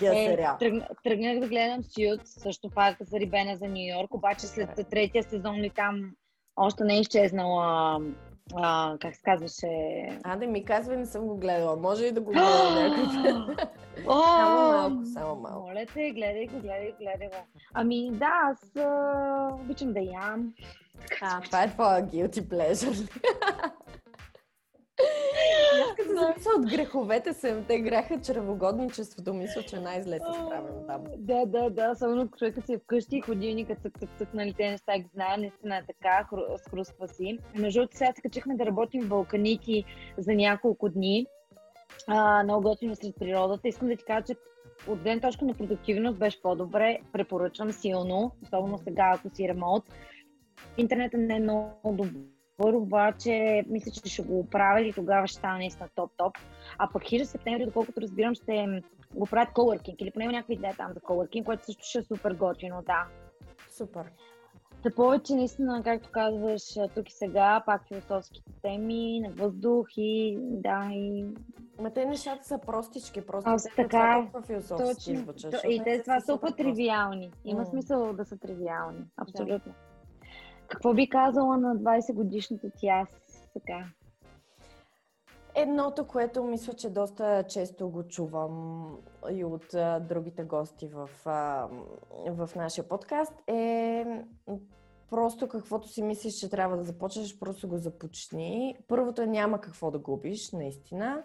[0.04, 4.84] Е, тръгна- тръгнах да гледам Сют, също пак зарибена за Нью Йорк, обаче след Добре.
[4.84, 6.12] третия сезон ли там
[6.56, 8.00] още не е изчезнала,
[8.56, 9.68] а, как се казваше...
[10.24, 11.76] А, да ми казвай, не съм го гледала.
[11.76, 13.14] Може и да го гледам някакъв.
[14.06, 15.68] Само малко, само малко.
[15.68, 17.36] Моля те, гледай го, гледай го, гледай го.
[17.74, 20.54] Ами да, аз а, обичам да ям.
[21.22, 23.12] А, това е твоя guilty pleasure.
[25.84, 31.04] Аз като от греховете седемте греха, чревогодничеството, мисля, че най-зле се справям там.
[31.18, 34.70] Да, да, да, особено човека си е вкъщи и ходилника цък, цък, цък, нали, те
[34.70, 36.28] неща ги знае, наистина е така,
[36.58, 37.40] скрусква си.
[37.56, 39.86] Между другото, сега се качихме да работим в Балканики
[40.18, 41.26] за няколко дни.
[42.08, 43.68] А, много готино сред природата.
[43.68, 44.36] Искам да ти кажа, че
[44.88, 47.00] от гледна точка на продуктивност беше по-добре.
[47.14, 49.84] Препоръчвам силно, особено сега, ако си ремонт.
[50.78, 52.12] Интернетът не е много добър,
[52.68, 56.38] обаче мисля, че ще го оправя и тогава ще стане наистина топ-топ.
[56.78, 58.82] А пък хижа септември, доколкото разбирам, ще
[59.16, 62.04] го правят coworking или поне има някаква идея там за coworking, което също ще е
[62.04, 63.06] супер готино, да.
[63.70, 64.04] Супер.
[64.84, 66.62] Та повече наистина, както казваш,
[66.96, 71.26] тук и сега, пак философските теми, на въздух и да, и
[71.80, 74.32] Ма те нещата са простички, просто Аз те така е.
[74.32, 75.24] са философски точно.
[75.24, 75.56] звучат.
[75.70, 77.32] И не те това са толкова супер тривиални.
[77.46, 79.00] Има смисъл да са тривиални.
[79.18, 79.74] Абсолютно.
[80.72, 83.10] Какво би казала на 20 годишната ти аз
[83.54, 83.86] сега?
[85.56, 88.86] Едното, което мисля, че доста често го чувам
[89.32, 91.68] и от а, другите гости в, а,
[92.30, 94.06] в нашия подкаст е
[95.10, 98.78] просто каквото си мислиш, че трябва да започнеш, просто го започни.
[98.88, 101.24] Първото е няма какво да губиш, наистина.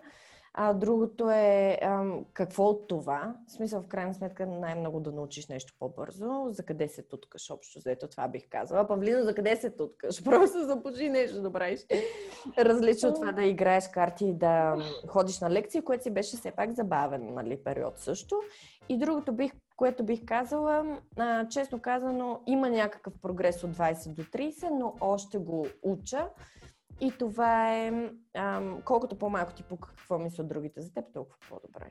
[0.58, 3.34] А другото е ам, какво от това.
[3.48, 6.46] В смисъл, в крайна сметка, най-много да научиш нещо по-бързо.
[6.48, 8.86] За къде се туткаш, общо заето това бих казала.
[8.86, 10.22] Павлино, за къде се туткаш?
[10.24, 11.80] Просто започни нещо да правиш.
[12.58, 14.76] Различно от това да играеш карти и да
[15.08, 18.40] ходиш на лекции, което си беше все пак забавен нали, период също.
[18.88, 24.22] И другото, бих, което бих казала, а, честно казано, има някакъв прогрес от 20 до
[24.22, 26.28] 30, но още го уча.
[27.00, 31.90] И това е, ам, колкото по-малко ти пука какво мислят другите за теб, толкова по-добре.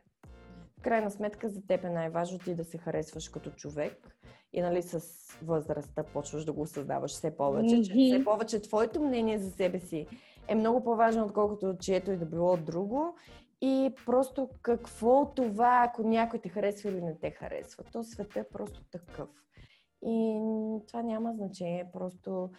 [0.80, 4.18] В крайна сметка за теб е най-важно ти да се харесваш като човек
[4.54, 5.02] и нали с
[5.44, 10.08] възрастта почваш да го осъзнаваш все повече, че все повече твоето мнение за себе си
[10.48, 13.16] е много по-важно, отколкото чието и да било друго.
[13.62, 17.84] И просто какво това, ако някой те харесва или не те харесва.
[17.92, 19.30] То света е просто такъв.
[20.06, 20.40] И
[20.88, 21.90] това няма значение.
[21.94, 22.50] Просто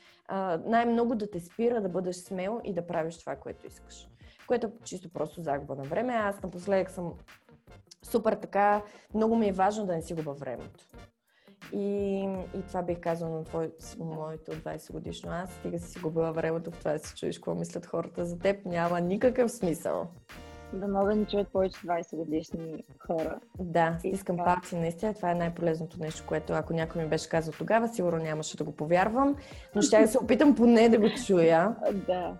[0.64, 4.08] най-много да те спира да бъдеш смел и да правиш това, което искаш.
[4.46, 6.12] Което е чисто просто загуба на време.
[6.12, 7.12] Аз напоследък съм
[8.02, 8.82] супер така,
[9.14, 10.88] много ми е важно да не си губа времето.
[11.72, 12.18] И,
[12.54, 15.50] и това бих казала на твой, моето 20 годишно аз.
[15.50, 18.66] Стига си губила времето в това да си чуеш какво мислят хората за теб.
[18.66, 20.08] Няма никакъв смисъл.
[20.72, 23.38] Да мога да ни чуят повече 20 годишни хора.
[23.58, 24.54] Да, И искам това.
[24.54, 25.14] палци, наистина.
[25.14, 28.72] Това е най-полезното нещо, което ако някой ми беше казал тогава, сигурно нямаше да го
[28.72, 29.36] повярвам,
[29.74, 31.76] но ще да се опитам поне да го чуя.
[32.06, 32.36] Да.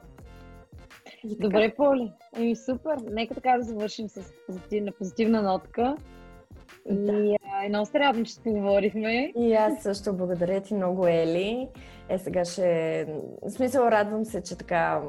[1.24, 2.12] Добре, Поли.
[2.36, 2.96] Еми супер.
[3.10, 5.96] Нека така да завършим с позитивна, позитивна нотка.
[6.90, 9.32] И а, едно се радвам, че поговорихме.
[9.36, 11.68] И аз също благодаря ти много, Ели.
[12.08, 13.06] Е, сега ще...
[13.42, 15.02] В смисъл, радвам се, че така...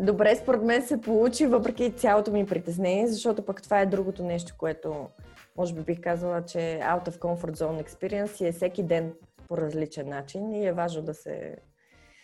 [0.00, 4.54] Добре, според мен се получи, въпреки цялото ми притеснение, защото пък това е другото нещо,
[4.58, 5.08] което
[5.56, 9.12] може би бих казала, че е out of comfort zone experience е всеки ден
[9.48, 11.56] по различен начин и е важно да се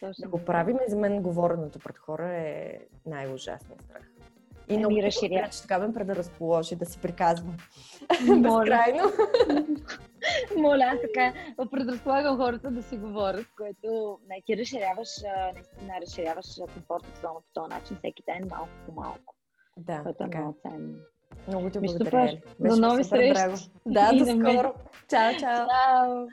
[0.03, 0.31] да Точно.
[0.31, 0.77] го правим.
[0.77, 4.03] И за мен говоренето пред хора е най-ужасният страх.
[4.69, 5.35] И Еми, много разширя.
[5.35, 5.49] разширя.
[5.51, 7.57] че така ме предразположи да си приказвам.
[8.43, 9.03] Безкрайно.
[10.57, 11.33] Моля, аз така
[11.71, 15.09] предразполагам хората да си говорят, което не, ти разширяваш,
[15.55, 19.35] наистина разширяваш комфортната зона по този начин всеки ден малко по малко.
[19.77, 20.95] Да, което е много ценно.
[21.49, 22.39] Много ти благодаря.
[22.61, 23.71] До нови срещи.
[23.87, 24.75] Да, до скоро.
[25.11, 25.67] Чао, чао.
[25.69, 26.27] Чао.